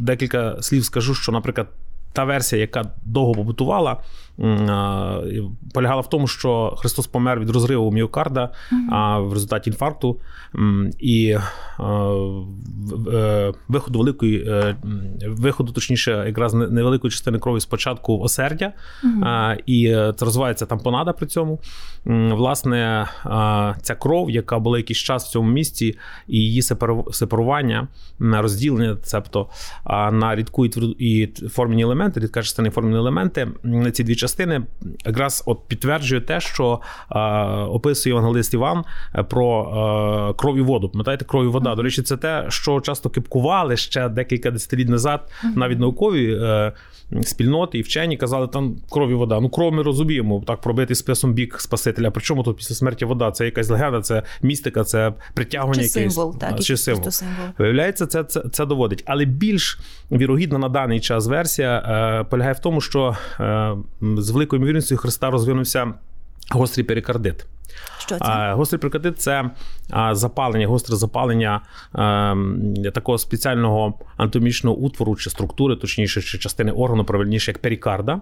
декілька 0.00 0.62
слів 0.62 0.84
скажу, 0.84 1.14
що, 1.14 1.32
наприклад, 1.32 1.68
та 2.12 2.24
версія, 2.24 2.60
яка 2.60 2.84
довго 3.02 3.34
побутувала, 3.34 3.96
полягала 5.74 6.00
в 6.00 6.08
тому, 6.08 6.26
що 6.26 6.74
Христос 6.78 7.06
помер 7.06 7.40
від 7.40 7.50
розриву 7.50 7.92
міокарда 7.92 8.50
mm-hmm. 8.72 9.28
в 9.28 9.32
результаті 9.32 9.70
інфаркту 9.70 10.20
і 10.98 11.28
е, 11.28 11.42
виходу 13.68 13.98
великої 13.98 14.48
е, 14.48 14.76
виходу, 15.26 15.72
точніше, 15.72 16.24
якраз 16.26 16.54
невеликої 16.54 17.10
частини 17.10 17.38
крові 17.38 17.60
спочатку 17.60 18.18
в 18.18 18.22
осердя, 18.22 18.72
mm-hmm. 19.04 19.58
і 19.66 19.88
це 20.16 20.24
розвивається 20.24 20.66
тампонада 20.66 21.12
при 21.12 21.26
цьому. 21.26 21.60
Власне, 22.04 23.06
ця 23.82 23.94
кров, 23.94 24.30
яка 24.30 24.58
була 24.58 24.78
якийсь 24.78 24.98
час 24.98 25.26
в 25.26 25.30
цьому 25.30 25.50
місці, 25.50 25.98
і 26.28 26.38
її 26.38 26.62
сепарування, 27.12 27.88
розділення, 28.20 28.96
цебто 28.96 29.48
на 30.12 30.36
рідку 30.36 30.66
і 30.66 31.26
формені 31.26 31.82
елементи, 31.82 32.20
рідка 32.20 32.42
частина 32.42 32.68
і 32.68 32.70
формені 32.70 32.96
елементи, 32.96 33.48
ці 33.92 34.04
дві 34.04 34.16
частини 34.16 34.29
частини 34.30 34.62
якраз 35.06 35.42
от 35.46 35.58
підтверджує 35.68 36.20
те, 36.20 36.40
що 36.40 36.80
е, 37.10 37.18
описує 37.64 38.14
евангелист 38.14 38.54
Іван 38.54 38.84
е, 39.14 39.22
про 39.22 40.30
е, 40.30 40.34
кров 40.38 40.58
і 40.58 40.60
воду. 40.60 40.88
Пам'ятаєте, 40.88 41.24
кров 41.24 41.44
і 41.44 41.48
вода. 41.48 41.74
До 41.74 41.82
речі, 41.82 42.02
це 42.02 42.16
те, 42.16 42.46
що 42.48 42.80
часто 42.80 43.10
кипкували 43.10 43.76
ще 43.76 44.08
декілька 44.08 44.50
десятиліть 44.50 44.88
назад, 44.88 45.30
навіть 45.54 45.78
наукові 45.78 46.34
е, 46.42 46.72
спільноти 47.22 47.78
і 47.78 47.82
вчені 47.82 48.16
казали, 48.16 48.48
там 48.48 48.76
кров 48.90 49.10
і 49.10 49.14
вода. 49.14 49.40
Ну, 49.40 49.48
кров 49.48 49.72
ми 49.72 49.82
розуміємо, 49.82 50.42
так 50.46 50.60
пробити 50.60 50.94
списом 50.94 51.32
бік 51.32 51.60
Спасителя. 51.60 52.10
Причому 52.10 52.42
тут 52.42 52.56
після 52.56 52.74
смерті 52.74 53.04
вода? 53.04 53.30
Це 53.30 53.44
якась 53.44 53.68
легенда, 53.68 54.00
це 54.00 54.22
містика, 54.42 54.84
це 54.84 55.12
притягування 55.34 55.82
чи 55.82 56.00
якесь. 56.00 56.14
символ, 56.14 56.38
так, 56.38 56.60
чи 56.60 56.76
символ. 56.76 57.10
символ. 57.10 57.46
Виявляється, 57.58 58.06
це, 58.06 58.24
це 58.24 58.42
це 58.52 58.66
доводить. 58.66 59.02
Але 59.06 59.24
більш 59.24 59.78
вірогідна 60.12 60.58
на 60.58 60.68
даний 60.68 61.00
час 61.00 61.26
версія 61.26 61.78
е, 61.78 62.24
полягає 62.24 62.52
в 62.52 62.58
тому, 62.58 62.80
що 62.80 63.16
з 64.18 64.30
великою 64.30 64.60
ймовірністю 64.60 64.96
Христа 64.96 65.30
розвинувся 65.30 65.94
гострий 66.50 66.84
перикардит. 66.84 67.46
Що 67.98 68.18
це? 68.18 68.52
Гострий 68.52 68.78
перикардит– 68.78 69.18
це 69.20 69.50
запалення, 70.12 70.66
гостре 70.66 70.96
запалення 70.96 71.60
е, 71.94 72.90
такого 72.90 73.18
спеціального 73.18 73.94
анатомічного 74.16 74.76
утвору 74.76 75.16
чи 75.16 75.30
структури, 75.30 75.76
точніше, 75.76 76.22
чи 76.22 76.38
частини 76.38 76.72
органу, 76.72 77.04
правильніше, 77.04 77.50
як 77.50 77.58
перикарда. 77.58 78.20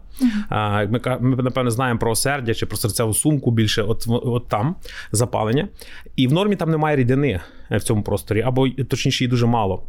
Uh-huh. 0.50 0.90
Ми, 0.90 1.18
ми, 1.36 1.42
напевно, 1.42 1.70
знаємо 1.70 2.00
про 2.00 2.10
осердя 2.10 2.54
чи 2.54 2.66
про 2.66 2.76
серцеву 2.76 3.14
сумку 3.14 3.50
більше, 3.50 3.82
от, 3.82 4.04
от 4.08 4.48
там 4.48 4.76
запалення. 5.12 5.68
І 6.16 6.28
в 6.28 6.32
нормі 6.32 6.56
там 6.56 6.70
немає 6.70 6.96
рідини 6.96 7.40
в 7.70 7.80
цьому 7.80 8.02
просторі, 8.02 8.42
або 8.42 8.68
точніше, 8.68 9.24
її 9.24 9.30
дуже 9.30 9.46
мало. 9.46 9.82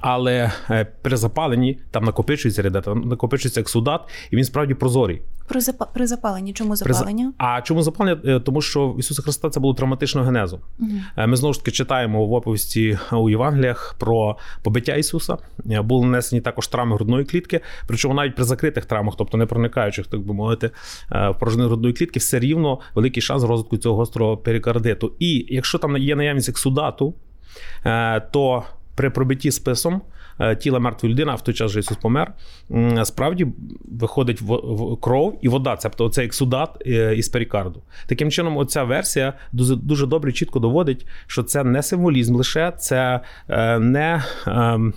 Але 0.00 0.52
е, 0.70 0.86
при 1.02 1.16
запаленні 1.16 1.78
там 1.90 2.04
накопичується 2.04 2.62
ряда, 2.62 2.80
там 2.80 3.00
накопичується 3.00 3.60
ексудат, 3.60 4.00
і 4.30 4.36
він 4.36 4.44
справді 4.44 4.74
прозорий. 4.74 5.22
При 5.48 5.60
запа... 5.60 5.86
при 5.94 6.06
запаленні. 6.06 6.52
Чому 6.52 6.76
запалення? 6.76 7.32
А 7.38 7.62
чому 7.62 7.82
запалення? 7.82 8.20
Е, 8.24 8.40
тому 8.40 8.62
що 8.62 8.88
в 8.88 9.00
Ісуса 9.00 9.22
Христа 9.22 9.50
це 9.50 9.60
було 9.60 9.74
травматичного 9.74 10.26
генезу. 10.26 10.60
Угу. 10.78 10.90
Ми 11.26 11.36
знову 11.36 11.54
ж 11.54 11.60
таки 11.60 11.70
читаємо 11.70 12.26
в 12.26 12.32
оповісті 12.32 12.98
у 13.12 13.30
Євангеліях 13.30 13.96
про 13.98 14.36
побиття 14.62 14.94
Ісуса. 14.94 15.36
Були 15.64 16.06
нанесені 16.06 16.40
також 16.40 16.68
травми 16.68 16.96
грудної 16.96 17.24
клітки, 17.24 17.60
причому 17.86 18.14
навіть 18.14 18.34
при 18.34 18.44
закритих 18.44 18.84
травмах, 18.84 19.14
тобто 19.18 19.36
не 19.36 19.46
проникаючих, 19.46 20.06
так 20.06 20.20
би 20.20 20.34
мовити, 20.34 20.70
в 21.10 21.34
порожнину 21.40 21.68
грудної 21.68 21.94
клітки, 21.94 22.18
все 22.18 22.38
рівно 22.38 22.78
великий 22.94 23.22
шанс 23.22 23.44
розвитку 23.44 23.76
цього 23.76 23.96
гострого 23.96 24.36
перикардиту. 24.36 25.12
І 25.18 25.46
якщо 25.48 25.78
там 25.78 25.96
є 25.96 26.16
наявність 26.16 26.48
ексудату, 26.48 27.14
то 28.32 28.62
при 28.94 29.10
пробитті 29.10 29.50
списом 29.50 30.02
е, 30.40 30.56
тіла 30.56 30.78
мертвої 30.78 31.12
людини, 31.12 31.32
а 31.32 31.34
в 31.34 31.44
той 31.44 31.54
час 31.54 31.70
же 31.70 31.80
Ісус 31.80 31.96
помер. 31.96 32.32
Справді 33.04 33.46
виходить 33.84 34.40
в 34.40 34.96
кров 35.00 35.38
і 35.42 35.48
вода, 35.48 35.76
тобто 35.76 36.04
оцей 36.04 36.26
ексудат 36.26 36.82
е, 36.86 37.14
із 37.16 37.28
перікарду. 37.28 37.82
Таким 38.06 38.30
чином, 38.30 38.56
оця 38.56 38.84
версія 38.84 39.32
дуже 39.52 39.76
дуже 39.76 40.06
добре 40.06 40.32
чітко 40.32 40.58
доводить, 40.58 41.06
що 41.26 41.42
це 41.42 41.64
не 41.64 41.82
символізм 41.82 42.36
лише, 42.36 42.72
це 42.78 43.20
е, 43.48 43.78
не 43.78 44.22
ем, 44.46 44.94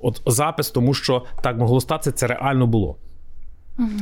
от 0.00 0.22
запис, 0.26 0.70
тому 0.70 0.94
що 0.94 1.24
так 1.42 1.58
могло 1.58 1.80
статися, 1.80 2.12
це 2.12 2.26
реально 2.26 2.66
було. 2.66 2.96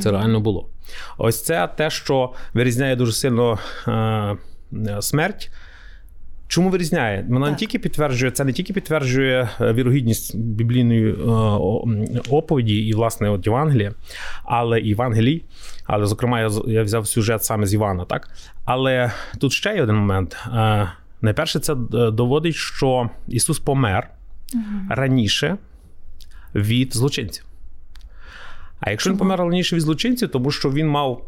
Це 0.01 0.11
реально 0.11 0.39
було. 0.39 0.69
Ось 1.17 1.43
це 1.43 1.69
те, 1.77 1.89
що 1.89 2.33
вирізняє 2.53 2.95
дуже 2.95 3.11
сильно 3.11 3.59
смерть. 4.99 5.51
Чому 6.49 6.69
вирізняє? 6.69 7.25
Вона 7.29 7.45
так. 7.45 7.51
не 7.51 7.57
тільки 7.57 7.79
підтверджує, 7.79 8.31
це 8.31 8.43
не 8.43 8.53
тільки 8.53 8.73
підтверджує 8.73 9.49
е, 9.61 9.73
вірогідність 9.73 10.37
біблійної 10.37 11.11
е, 11.11 11.15
оповіді 12.29 12.75
і, 12.75 12.93
власне, 12.93 13.29
от 13.29 13.45
Євангелія, 13.45 13.93
але 14.43 14.79
і 14.79 14.87
Євангелій. 14.87 15.43
Але, 15.85 16.05
зокрема, 16.05 16.39
я 16.39 16.49
я 16.67 16.83
взяв 16.83 17.07
сюжет 17.07 17.43
саме 17.43 17.65
з 17.65 17.73
Івана, 17.73 18.05
так? 18.05 18.29
Але 18.65 19.11
тут 19.39 19.51
ще 19.51 19.75
є 19.75 19.83
один 19.83 19.95
момент. 19.95 20.37
Е, 20.53 20.91
найперше, 21.21 21.59
це 21.59 21.75
доводить, 22.11 22.55
що 22.55 23.09
Ісус 23.27 23.59
помер 23.59 24.09
угу. 24.53 24.63
раніше 24.89 25.57
від 26.55 26.95
злочинців. 26.95 27.45
А 28.79 28.91
якщо 28.91 29.09
він 29.09 29.17
помер 29.17 29.39
раніше 29.39 29.75
від 29.75 29.81
злочинців, 29.81 30.29
тому 30.29 30.51
що 30.51 30.71
він 30.71 30.87
мав 30.87 31.25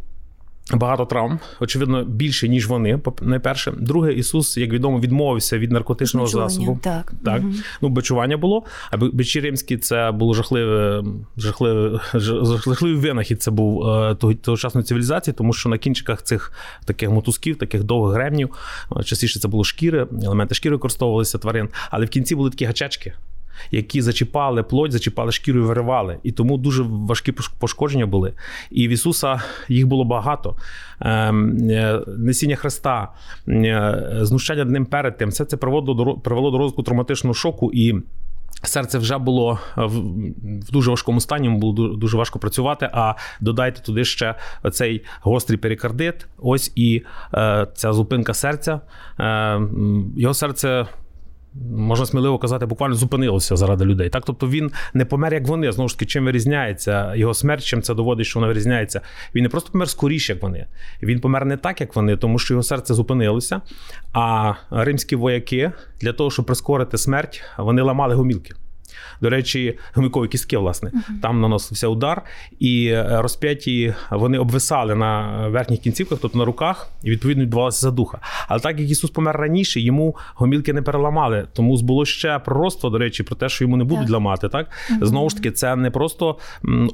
Багато 0.73 1.05
травм, 1.05 1.39
очевидно, 1.59 2.03
більше, 2.03 2.47
ніж 2.47 2.67
вони. 2.67 2.99
найперше. 3.21 3.71
Друге, 3.71 4.13
Ісус, 4.13 4.57
як 4.57 4.71
відомо, 4.71 4.99
відмовився 4.99 5.57
від 5.57 5.71
наркотичного 5.71 6.25
Бичування, 6.25 6.49
засобу. 6.49 6.79
Так. 6.83 7.13
так. 7.25 7.41
Угу. 7.41 7.53
Ну, 7.81 7.89
бичування 7.89 8.37
було. 8.37 8.63
А 8.91 8.97
бичі 8.97 9.39
римські 9.39 9.77
це 9.77 10.11
було 10.11 10.33
жахливе, 10.33 11.03
жахливе, 11.37 11.99
жахливий 12.13 12.95
винахід. 12.95 13.41
Це 13.41 13.51
був 13.51 13.87
е, 13.89 14.15
тогочасної 14.41 14.85
цивілізації, 14.85 15.33
тому 15.37 15.53
що 15.53 15.69
на 15.69 15.77
кінчиках 15.77 16.23
цих 16.23 16.53
таких 16.85 17.09
мотузків, 17.09 17.55
таких 17.57 17.83
довгих 17.83 18.15
гребнів, 18.15 18.49
е, 18.97 19.03
частіше 19.03 19.39
це 19.39 19.47
було 19.47 19.63
шкіри, 19.63 20.07
елементи 20.23 20.55
шкіри 20.55 20.75
використовувалися 20.75 21.37
тварин, 21.37 21.69
але 21.89 22.05
в 22.05 22.09
кінці 22.09 22.35
були 22.35 22.49
такі 22.49 22.65
гачечки 22.65 23.13
які 23.71 24.01
зачіпали 24.01 24.63
плоть, 24.63 24.91
зачіпали 24.91 25.31
шкіру 25.31 25.59
і 25.59 25.63
виривали. 25.63 26.17
І 26.23 26.31
тому 26.31 26.57
дуже 26.57 26.83
важкі 26.83 27.33
пошкодження 27.59 28.05
були. 28.05 28.33
І 28.71 28.87
в 28.87 28.91
Ісуса 28.91 29.41
їх 29.69 29.87
було 29.87 30.03
багато. 30.03 30.55
Ем, 30.99 31.57
е, 31.69 32.01
несіння 32.17 32.55
Христа, 32.55 33.11
е, 33.47 34.07
знущання 34.21 34.65
ним 34.65 34.85
перед 34.85 35.17
тим, 35.17 35.29
все 35.29 35.45
це 35.45 35.57
привело 35.57 36.51
до 36.51 36.57
розвитку 36.57 36.83
травматичного 36.83 37.33
шоку 37.33 37.71
і. 37.73 37.95
Серце 38.63 38.97
вже 38.97 39.17
було 39.17 39.59
в 39.77 40.71
дуже 40.71 40.89
важкому 40.89 41.21
стані, 41.21 41.49
було 41.49 41.87
дуже 41.95 42.17
важко 42.17 42.39
працювати. 42.39 42.89
А 42.93 43.13
додайте 43.41 43.81
туди 43.81 44.05
ще 44.05 44.35
цей 44.71 45.03
гострий 45.21 45.57
перикардит. 45.57 46.27
Ось 46.37 46.71
і 46.75 47.03
е, 47.33 47.67
ця 47.73 47.93
зупинка 47.93 48.33
серця. 48.33 48.81
Е, 49.19 49.61
Його 50.17 50.33
серце 50.33 50.85
можна 51.53 52.05
сміливо 52.05 52.37
казати, 52.37 52.65
буквально 52.65 52.95
зупинилося 52.95 53.55
заради 53.55 53.85
людей. 53.85 54.09
Так, 54.09 54.23
тобто 54.25 54.47
він 54.47 54.71
не 54.93 55.05
помер, 55.05 55.33
як 55.33 55.47
вони. 55.47 55.71
Знову 55.71 55.89
ж 55.89 55.95
таки, 55.95 56.05
чим 56.05 56.25
вирізняється 56.25 57.15
його 57.15 57.33
смерть, 57.33 57.63
чим 57.63 57.81
це 57.81 57.93
доводить, 57.93 58.25
що 58.25 58.39
вона 58.39 58.47
вирізняється. 58.47 59.01
Він 59.35 59.43
не 59.43 59.49
просто 59.49 59.71
помер 59.71 59.89
скоріше, 59.89 60.33
як 60.33 60.43
вони. 60.43 60.65
Він 61.03 61.19
помер 61.19 61.45
не 61.45 61.57
так, 61.57 61.81
як 61.81 61.95
вони, 61.95 62.17
тому 62.17 62.39
що 62.39 62.53
його 62.53 62.63
серце 62.63 62.93
зупинилося. 62.93 63.61
А 64.13 64.53
римські 64.69 65.15
вояки 65.15 65.71
для 66.01 66.13
того, 66.13 66.31
щоб 66.31 66.45
прискорити 66.45 66.97
смерть, 66.97 67.41
вони 67.57 67.81
ламали 67.81 68.15
гомілки. 68.15 68.53
До 69.21 69.29
речі, 69.29 69.77
гомікові 69.93 70.27
кістки, 70.27 70.57
власне, 70.57 70.89
uh-huh. 70.89 71.21
там 71.21 71.41
наносився 71.41 71.87
удар, 71.87 72.21
і 72.59 72.85
е, 72.85 73.21
розп'яті 73.21 73.93
вони 74.11 74.37
обвисали 74.37 74.95
на 74.95 75.47
верхніх 75.47 75.79
кінцівках, 75.79 76.19
тобто 76.21 76.37
на 76.37 76.45
руках, 76.45 76.89
і 77.03 77.11
відповідно 77.11 77.43
відбувалася 77.43 77.79
задуха. 77.79 78.19
Але 78.47 78.59
так 78.59 78.79
як 78.79 78.89
Ісус 78.89 79.09
помер 79.11 79.37
раніше, 79.37 79.81
йому 79.81 80.15
гомілки 80.35 80.73
не 80.73 80.81
переламали. 80.81 81.47
Тому 81.53 81.77
збуло 81.77 82.05
ще 82.05 82.39
пророцтво, 82.39 82.89
до 82.89 82.97
речі, 82.97 83.23
про 83.23 83.35
те, 83.35 83.49
що 83.49 83.63
йому 83.63 83.77
не 83.77 83.83
будуть 83.83 84.05
так. 84.05 84.13
ламати. 84.13 84.49
Так 84.49 84.67
uh-huh. 84.67 85.05
знову 85.05 85.29
ж 85.29 85.35
таки, 85.35 85.51
це 85.51 85.75
не 85.75 85.91
просто 85.91 86.37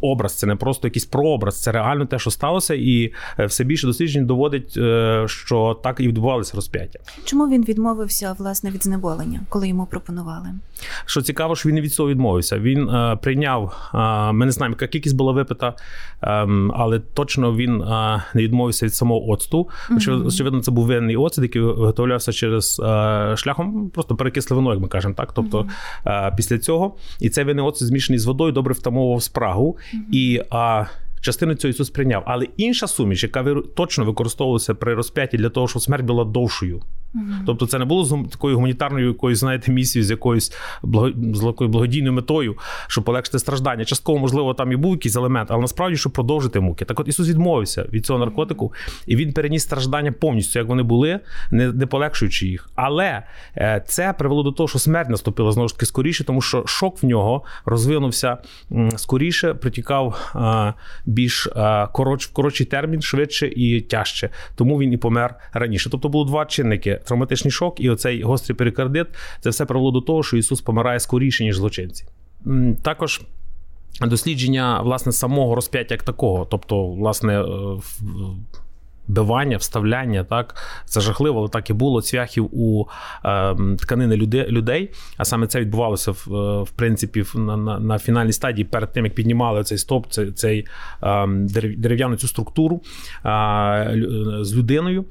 образ, 0.02 0.38
це 0.38 0.48
не 0.48 0.56
просто 0.56 0.88
якийсь 0.88 1.06
прообраз, 1.06 1.62
це 1.62 1.72
реально 1.72 2.06
те, 2.06 2.20
що 2.20 2.32
сталося, 2.32 2.74
і 2.74 3.14
е, 3.40 3.46
все 3.46 3.64
більше 3.64 3.88
досліджень 3.88 4.26
доводить, 4.26 4.78
е, 4.78 5.24
що 5.28 5.80
так 5.84 6.00
і 6.00 6.08
відбувалося 6.08 6.52
розп'яття. 6.56 7.00
Чому 7.26 7.48
він 7.48 7.64
відмовився 7.64 8.36
власне 8.40 8.72
від 8.72 8.84
знеболення, 8.84 9.42
коли 9.50 9.68
йому 9.68 9.86
пропонували? 9.86 10.50
Що 11.06 11.22
цікаво, 11.22 11.56
що 11.56 11.70
він 11.70 11.76
не 11.76 11.82
від 11.88 11.94
цього 11.94 12.10
відмовився. 12.10 12.60
Він 12.60 12.90
е, 12.90 13.18
прийняв, 13.22 13.92
е, 13.94 14.32
ми 14.32 14.46
не 14.46 14.52
знаємо, 14.52 14.74
яка 14.74 14.88
кількість 14.88 15.16
була 15.16 15.32
випита, 15.32 15.68
е, 15.68 16.48
але 16.74 17.00
точно 17.00 17.56
він 17.56 17.82
е, 17.82 18.24
не 18.34 18.42
відмовився 18.42 18.86
від 18.86 18.94
самого 18.94 19.30
оцту. 19.30 19.70
Mm-hmm. 19.90 20.28
Очевидно, 20.28 20.62
це 20.62 20.72
був 20.72 20.86
винний 20.86 21.18
оцет, 21.18 21.44
який 21.44 21.62
виготовлявся 21.62 22.32
через 22.32 22.82
е, 22.86 23.34
шляхом 23.38 23.90
просто 23.90 24.16
перекисле 24.16 24.58
як 24.58 24.80
ми 24.80 24.88
кажемо, 24.88 25.14
так. 25.14 25.34
Тобто 25.34 25.68
mm-hmm. 26.06 26.36
після 26.36 26.58
цього 26.58 26.96
і 27.20 27.30
цей 27.30 27.44
винний 27.44 27.66
оцет 27.66 27.88
змішаний 27.88 28.20
з 28.20 28.26
водою 28.26 28.52
добре 28.52 28.74
втамовував 28.74 29.24
спрагу. 29.24 29.78
Mm-hmm. 29.94 30.12
і 30.12 30.42
Частину 31.22 31.56
цього 31.56 31.70
Ісус 31.70 31.90
прийняв, 31.90 32.24
але 32.26 32.46
інша 32.58 32.88
суміш, 32.88 33.24
яка 33.24 33.56
точно 33.76 34.06
використовувалася 34.06 34.76
при 34.76 34.94
розп'ятті 34.94 35.38
для 35.38 35.50
того, 35.50 35.68
щоб 35.68 35.82
смерть 35.82 36.06
була 36.06 36.26
довшою. 36.26 36.82
Тобто 37.46 37.68
це 37.68 37.80
не 37.80 37.86
було 37.86 38.06
з 38.06 38.30
такою 38.32 38.56
гуманітарною 38.56 39.08
якоюсь, 39.08 39.40
знаєте, 39.40 39.72
місією 39.72 40.08
з 40.08 40.12
якоюсь 40.12 40.54
благо, 40.84 41.12
з 41.34 41.44
якою 41.44 41.70
благодійною 41.70 42.14
метою, 42.14 42.58
щоб 42.88 43.04
полегшити 43.04 43.40
страждання. 43.40 43.86
Частково, 43.86 44.20
можливо, 44.20 44.54
там 44.54 44.72
і 44.72 44.76
був 44.76 44.92
якийсь 44.92 45.16
елемент, 45.16 45.52
але 45.52 45.62
насправді, 45.62 45.98
щоб 45.98 46.12
продовжити 46.12 46.60
муки. 46.60 46.86
Так 46.86 47.00
от 47.00 47.08
Ісус 47.08 47.30
відмовився 47.30 47.86
від 47.94 48.06
цього 48.06 48.20
наркотику, 48.20 48.74
і 49.08 49.16
він 49.16 49.34
переніс 49.34 49.64
страждання 49.64 50.12
повністю, 50.12 50.60
як 50.60 50.68
вони 50.68 50.84
були, 50.84 51.20
не 51.52 51.74
не 51.74 51.86
полегшуючи 51.86 52.48
їх. 52.48 52.70
Але 52.76 53.24
е, 53.58 53.84
це 53.88 54.14
привело 54.14 54.44
до 54.44 54.52
того, 54.52 54.68
що 54.68 54.80
смерть 54.80 55.10
наступила 55.10 55.52
знову 55.52 55.68
ж 55.68 55.76
таки 55.76 55.86
скоріше, 55.86 56.24
тому 56.24 56.42
що 56.42 56.64
шок 56.66 57.04
в 57.04 57.06
нього 57.06 57.44
розвинувся 57.66 58.38
скоріше, 58.96 59.54
притікав 59.54 60.34
е, 60.36 60.74
більш 61.06 61.48
е, 61.48 61.88
короч, 61.94 62.28
в 62.28 62.34
коротший 62.34 62.66
термін, 62.66 63.02
швидше 63.02 63.48
і 63.48 63.82
тяжче. 63.82 64.30
Тому 64.56 64.80
він 64.80 64.94
і 64.94 64.98
помер 64.98 65.36
раніше. 65.54 65.90
Тобто 65.90 66.10
було 66.10 66.26
два 66.26 66.46
чинники 66.46 67.00
травматичний 67.08 67.52
шок 67.52 67.80
і 67.80 67.90
оцей 67.90 68.24
гострий 68.24 68.56
перикардит 68.56 69.08
це 69.42 69.50
все 69.50 69.66
привело 69.66 69.92
до 69.92 70.02
того, 70.02 70.24
що 70.24 70.38
Ісус 70.38 70.62
помирає 70.62 71.00
скоріше, 71.00 71.44
ніж 71.44 71.56
злочинці. 71.56 72.06
Також. 72.82 73.22
Дослідження 74.02 74.82
власне 74.82 75.12
самого 75.12 75.56
розп'яття 75.56 75.94
як 75.94 76.04
такого, 76.04 76.46
тобто, 76.46 76.88
власне, 76.88 77.42
е, 77.42 77.46
бивання, 79.08 79.58
вставляння, 79.58 80.24
так 80.24 80.56
це 80.86 81.02
жахливо, 81.02 81.40
але 81.40 81.50
так 81.50 81.70
і 81.70 81.74
було 81.74 82.02
цвяхів 82.02 82.50
у 82.52 82.86
е, 83.26 83.56
тканини 83.80 84.16
людей. 84.18 84.92
А 85.18 85.26
саме 85.26 85.48
це 85.48 85.60
відбувалося 85.60 86.12
в 86.12 86.36
е, 86.36 86.64
в 86.64 86.70
принципі 86.70 87.24
на 87.36 87.58
на, 87.58 87.80
на 87.80 88.00
фінальній 88.00 88.32
стадії 88.32 88.66
перед 88.66 88.92
тим, 88.94 89.06
як 89.06 89.16
піднімали 89.16 89.64
цей 89.64 89.78
стоп, 89.78 90.08
цей 90.10 90.32
цей 90.32 90.66
е, 91.04 91.28
дерев'яну 91.78 92.16
цю 92.16 92.28
структуру 92.28 92.82
е, 93.26 93.92
з 94.42 94.56
людиною. 94.56 95.06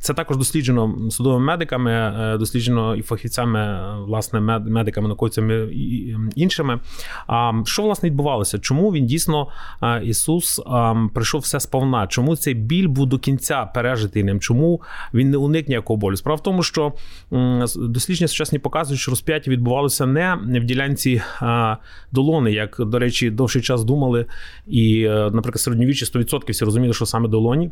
Це 0.00 0.14
також 0.14 0.36
досліджено 0.36 1.10
судовими 1.10 1.44
медиками, 1.44 1.92
е, 1.92 2.38
досліджено 2.38 2.96
і 2.96 3.02
фахівцями, 3.02 3.60
е, 3.60 3.94
власне, 4.06 4.40
медиками, 4.40 5.08
науковцями 5.08 5.68
і 5.72 6.16
іншими. 6.34 6.80
А 7.26 7.52
що 7.64 7.82
власне 7.82 8.08
відбувалося? 8.08 8.58
Чому 8.58 8.92
він 8.92 9.06
дійсно 9.06 9.48
е, 9.82 10.02
Ісус 10.04 10.60
прийшов 11.14 11.40
все 11.40 11.60
сповна? 11.60 12.06
Чому 12.06 12.36
цей 12.36 12.54
біль 12.54 12.88
був 12.88 13.06
до 13.06 13.18
кінця 13.18 13.64
пережитий 13.64 14.24
ним? 14.24 14.40
Чому 14.40 14.80
він 15.14 15.30
не 15.30 15.36
уник 15.36 15.68
ніякого 15.68 15.96
болю? 15.96 16.16
Справа 16.16 16.36
в 16.36 16.42
тому, 16.42 16.62
що 16.62 16.92
дослідження 17.76 18.28
сучасні 18.28 18.58
показують, 18.58 19.00
що 19.00 19.10
розп'яття 19.10 19.50
відбувалося 19.50 20.06
не 20.06 20.60
в 20.60 20.64
ділянці 20.64 21.22
долони, 22.12 22.52
як 22.52 22.76
до 22.78 22.98
речі, 22.98 23.30
довший 23.30 23.62
час 23.62 23.84
думали, 23.84 24.26
і, 24.66 25.08
наприклад, 25.08 25.60
середньовіччі 25.60 26.04
100% 26.04 26.50
всі 26.52 26.64
розуміли, 26.64 26.94
що 26.94 27.06
саме 27.06 27.28
долоні. 27.28 27.70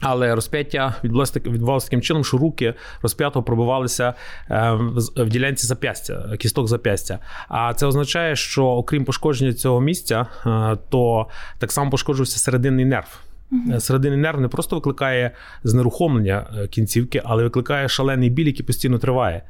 Але 0.00 0.34
розп'яття 0.34 0.94
відбувалося, 1.04 1.86
таким 1.86 2.02
чином, 2.02 2.24
що 2.24 2.38
руки 2.38 2.74
розп'ятого 3.02 3.42
пробивалися 3.42 4.14
е, 4.50 4.72
в 5.16 5.28
ділянці 5.28 5.66
зап'ястя, 5.66 6.36
кісток 6.38 6.68
зап'ястя. 6.68 7.18
А 7.48 7.74
це 7.74 7.86
означає, 7.86 8.36
що 8.36 8.64
окрім 8.66 9.04
пошкодження 9.04 9.52
цього 9.52 9.80
місця, 9.80 10.26
е, 10.46 10.76
то 10.88 11.26
так 11.58 11.72
само 11.72 11.90
пошкоджувався 11.90 12.38
серединний 12.38 12.84
нерв. 12.84 13.20
uh 13.52 13.80
Серединний 13.80 14.20
нерв 14.20 14.40
не 14.40 14.48
просто 14.48 14.76
викликає 14.76 15.30
знерухомлення 15.64 16.46
кінцівки, 16.70 17.22
але 17.24 17.42
викликає 17.42 17.88
шалений 17.88 18.30
біль, 18.30 18.46
який 18.46 18.66
постійно 18.66 18.98
триває. 18.98 19.42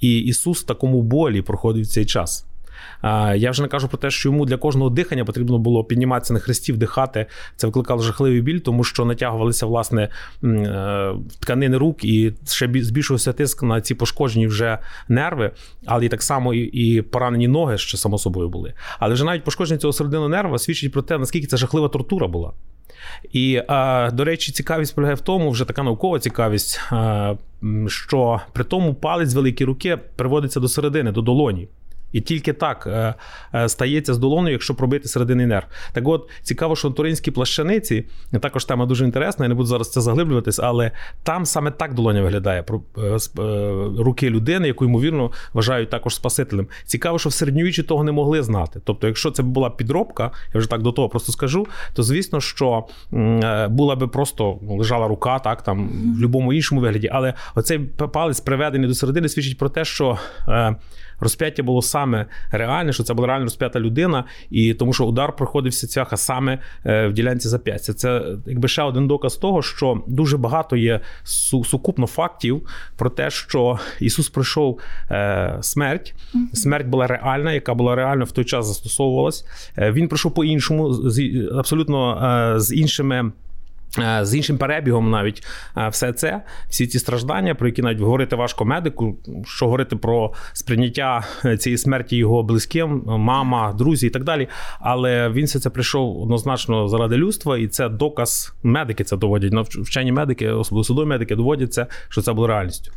І 0.00 0.18
Ісус 0.18 0.62
в 0.62 0.66
такому 0.66 1.02
болі 1.02 1.42
проходив 1.42 1.86
цей 1.86 2.06
час. 2.06 2.49
Я 3.36 3.50
вже 3.50 3.62
не 3.62 3.68
кажу 3.68 3.88
про 3.88 3.98
те, 3.98 4.10
що 4.10 4.28
йому 4.28 4.46
для 4.46 4.56
кожного 4.56 4.90
дихання 4.90 5.24
потрібно 5.24 5.58
було 5.58 5.84
підніматися 5.84 6.34
на 6.34 6.40
хресті, 6.40 6.72
вдихати. 6.72 7.26
Це 7.56 7.66
викликало 7.66 8.02
жахливий 8.02 8.40
біль, 8.40 8.58
тому 8.58 8.84
що 8.84 9.04
натягувалися 9.04 9.66
власне 9.66 10.08
е, 10.44 11.14
тканини 11.40 11.76
рук 11.76 12.04
і 12.04 12.32
ще 12.46 12.70
збільшувався 12.74 13.32
тиск 13.32 13.62
на 13.62 13.80
ці 13.80 13.94
пошкоджені 13.94 14.46
вже 14.46 14.78
нерви, 15.08 15.50
але 15.86 16.08
так 16.08 16.22
само 16.22 16.54
і 16.54 17.02
поранені 17.02 17.48
ноги, 17.48 17.78
що 17.78 17.96
само 17.96 18.18
собою 18.18 18.48
були. 18.48 18.74
Але 18.98 19.14
вже 19.14 19.24
навіть 19.24 19.44
пошкодження 19.44 19.78
цього 19.78 19.92
середину 19.92 20.28
нерва 20.28 20.58
свідчить 20.58 20.92
про 20.92 21.02
те, 21.02 21.18
наскільки 21.18 21.46
це 21.46 21.56
жахлива 21.56 21.88
тортура 21.88 22.26
була. 22.26 22.52
І, 23.32 23.62
до 24.12 24.24
речі, 24.24 24.52
цікавість 24.52 24.94
полягає 24.94 25.14
в 25.14 25.20
тому, 25.20 25.50
вже 25.50 25.64
така 25.64 25.82
наукова 25.82 26.18
цікавість, 26.18 26.80
що 27.86 28.40
при 28.52 28.64
тому 28.64 28.94
палець 28.94 29.34
великій 29.34 29.64
руки 29.64 29.98
приводиться 30.16 30.60
до 30.60 30.68
середини, 30.68 31.12
до 31.12 31.22
долоні. 31.22 31.68
І 32.12 32.20
тільки 32.20 32.52
так 32.52 32.86
е, 32.86 33.14
е, 33.54 33.68
стається 33.68 34.14
з 34.14 34.18
долоною, 34.18 34.52
якщо 34.52 34.74
пробити 34.74 35.08
середини 35.08 35.46
нерв. 35.46 35.66
Так 35.92 36.08
от 36.08 36.30
цікаво, 36.42 36.76
що 36.76 36.88
в 36.88 36.94
туринській 36.94 37.30
плащаниці 37.30 38.04
також 38.40 38.64
тема 38.64 38.86
дуже 38.86 39.04
інтересна, 39.04 39.44
я 39.44 39.48
не 39.48 39.54
буду 39.54 39.66
зараз 39.66 39.90
це 39.90 40.00
заглиблюватись, 40.00 40.58
але 40.58 40.90
там 41.22 41.46
саме 41.46 41.70
так 41.70 41.94
долоня 41.94 42.22
виглядає 42.22 42.64
е, 42.98 43.18
руки 43.98 44.30
людини, 44.30 44.66
яку 44.66 44.84
ймовірно 44.84 45.30
вважають 45.52 45.90
також 45.90 46.14
спасителем. 46.14 46.66
Цікаво, 46.84 47.18
що 47.18 47.28
в 47.28 47.32
середньовіччі 47.32 47.82
того 47.82 48.04
не 48.04 48.12
могли 48.12 48.42
знати. 48.42 48.80
Тобто, 48.84 49.06
якщо 49.06 49.30
це 49.30 49.42
була 49.42 49.70
підробка, 49.70 50.30
я 50.54 50.58
вже 50.58 50.70
так 50.70 50.82
до 50.82 50.92
того 50.92 51.08
просто 51.08 51.32
скажу, 51.32 51.66
то 51.94 52.02
звісно, 52.02 52.40
що 52.40 52.84
була 53.68 53.96
би 53.96 54.08
просто 54.08 54.58
ну, 54.62 54.76
лежала 54.76 55.08
рука, 55.08 55.38
так 55.38 55.62
там 55.62 55.88
в 55.88 55.92
будь-якому 55.92 56.52
іншому 56.52 56.80
вигляді, 56.80 57.08
але 57.12 57.34
оцей 57.54 57.78
палець 58.12 58.40
приведений 58.40 58.88
до 58.88 58.94
середини 58.94 59.28
свідчить 59.28 59.58
про 59.58 59.68
те, 59.68 59.84
що 59.84 60.18
розп'яття 61.20 61.62
було 61.62 61.82
саме 61.82 62.26
реальне, 62.50 62.92
що 62.92 63.02
це 63.02 63.14
була 63.14 63.28
реально 63.28 63.44
розп'ята 63.44 63.80
людина, 63.80 64.24
і 64.50 64.74
тому 64.74 64.92
що 64.92 65.04
удар 65.04 65.36
проходився 65.36 65.86
цяха 65.86 66.16
саме 66.16 66.58
е, 66.86 67.06
в 67.06 67.12
ділянці 67.12 67.48
зап'ястя. 67.48 67.92
Це 67.92 68.22
якби 68.46 68.68
ще 68.68 68.82
один 68.82 69.08
доказ 69.08 69.36
того, 69.36 69.62
що 69.62 70.02
дуже 70.06 70.36
багато 70.36 70.76
є 70.76 71.00
сукупно 71.64 72.06
фактів 72.06 72.68
про 72.96 73.10
те, 73.10 73.30
що 73.30 73.78
Ісус 74.00 74.28
пройшов 74.28 74.80
е, 75.10 75.58
смерть. 75.60 76.14
Смерть 76.52 76.86
була 76.86 77.06
реальна, 77.06 77.52
яка 77.52 77.74
була 77.74 77.94
реально 77.94 78.24
в 78.24 78.32
той 78.32 78.44
час 78.44 78.66
застосовувалась. 78.66 79.44
Е, 79.78 79.92
він 79.92 80.08
пройшов 80.08 80.34
по 80.34 80.44
іншому, 80.44 80.96
абсолютно 81.58 82.54
з 82.60 82.74
іншими. 82.74 83.32
Е, 83.98 84.24
з 84.24 84.34
іншим 84.34 84.58
перебігом, 84.58 85.10
навіть 85.10 85.46
е, 85.76 85.88
все 85.88 86.12
це, 86.12 86.42
всі 86.68 86.86
ці 86.86 86.98
страждання, 86.98 87.54
про 87.54 87.68
які 87.68 87.82
навіть 87.82 88.00
говорити 88.00 88.36
важко 88.36 88.64
медику, 88.64 89.18
що 89.44 89.64
говорити 89.64 89.96
про 89.96 90.32
сприйняття 90.52 91.24
е, 91.44 91.56
цієї 91.56 91.78
смерті 91.78 92.16
його 92.16 92.42
близьким, 92.42 93.02
мама, 93.06 93.72
друзі 93.72 94.06
і 94.06 94.10
так 94.10 94.24
далі. 94.24 94.48
Але 94.80 95.28
він 95.28 95.44
все 95.44 95.60
це 95.60 95.70
прийшов 95.70 96.22
однозначно 96.22 96.88
заради 96.88 97.16
людства, 97.16 97.58
і 97.58 97.68
це 97.68 97.88
доказ 97.88 98.54
медики. 98.62 99.04
Це 99.04 99.16
доводять 99.16 99.52
вчені 99.68 100.12
медики, 100.12 100.48
особливо 100.48 100.84
судові 100.84 101.06
медики, 101.06 101.36
доводять 101.36 101.72
це, 101.72 101.86
що 102.08 102.22
це 102.22 102.32
було 102.32 102.46
реальністю. 102.46 102.92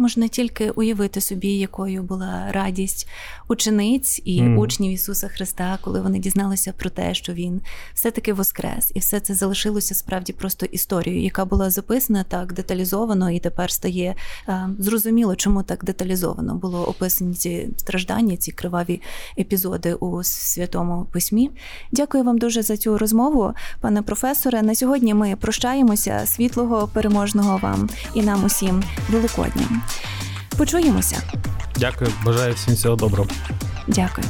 Можна 0.00 0.28
тільки 0.28 0.70
уявити 0.70 1.20
собі, 1.20 1.48
якою 1.48 2.02
була 2.02 2.52
радість 2.52 3.08
учениць 3.48 4.22
і 4.24 4.42
mm. 4.42 4.58
учнів 4.58 4.92
Ісуса 4.92 5.28
Христа, 5.28 5.78
коли 5.82 6.00
вони 6.00 6.18
дізналися 6.18 6.72
про 6.72 6.90
те, 6.90 7.14
що 7.14 7.32
Він 7.32 7.60
все-таки 7.94 8.32
воскрес, 8.32 8.92
і 8.94 8.98
все 8.98 9.20
це 9.20 9.34
залишилося 9.34 9.94
справді 9.94 10.32
просто 10.32 10.66
історією, 10.66 11.22
яка 11.22 11.44
була 11.44 11.70
записана 11.70 12.24
так 12.24 12.52
деталізовано, 12.52 13.30
і 13.30 13.40
тепер 13.40 13.70
стає 13.70 14.14
а, 14.46 14.68
зрозуміло, 14.78 15.36
чому 15.36 15.62
так 15.62 15.84
деталізовано 15.84 16.54
було 16.54 16.88
описані 16.88 17.34
ці 17.34 17.68
страждання, 17.76 18.36
ці 18.36 18.52
криваві 18.52 19.00
епізоди 19.38 19.94
у 19.94 20.22
святому 20.22 21.06
письмі. 21.12 21.50
Дякую 21.92 22.24
вам 22.24 22.38
дуже 22.38 22.62
за 22.62 22.76
цю 22.76 22.98
розмову, 22.98 23.52
пане 23.80 24.02
професоре. 24.02 24.62
На 24.62 24.74
сьогодні 24.74 25.14
ми 25.14 25.36
прощаємося. 25.36 26.22
Світлого 26.26 26.88
переможного 26.88 27.58
вам 27.58 27.88
і 28.14 28.22
нам 28.22 28.44
усім 28.44 28.82
великодня. 29.10 29.87
Почуємося. 30.56 31.22
Дякую, 31.76 32.10
бажаю 32.24 32.54
всім 32.54 32.74
всього 32.74 32.96
доброго. 32.96 33.28
Дякую. 33.86 34.26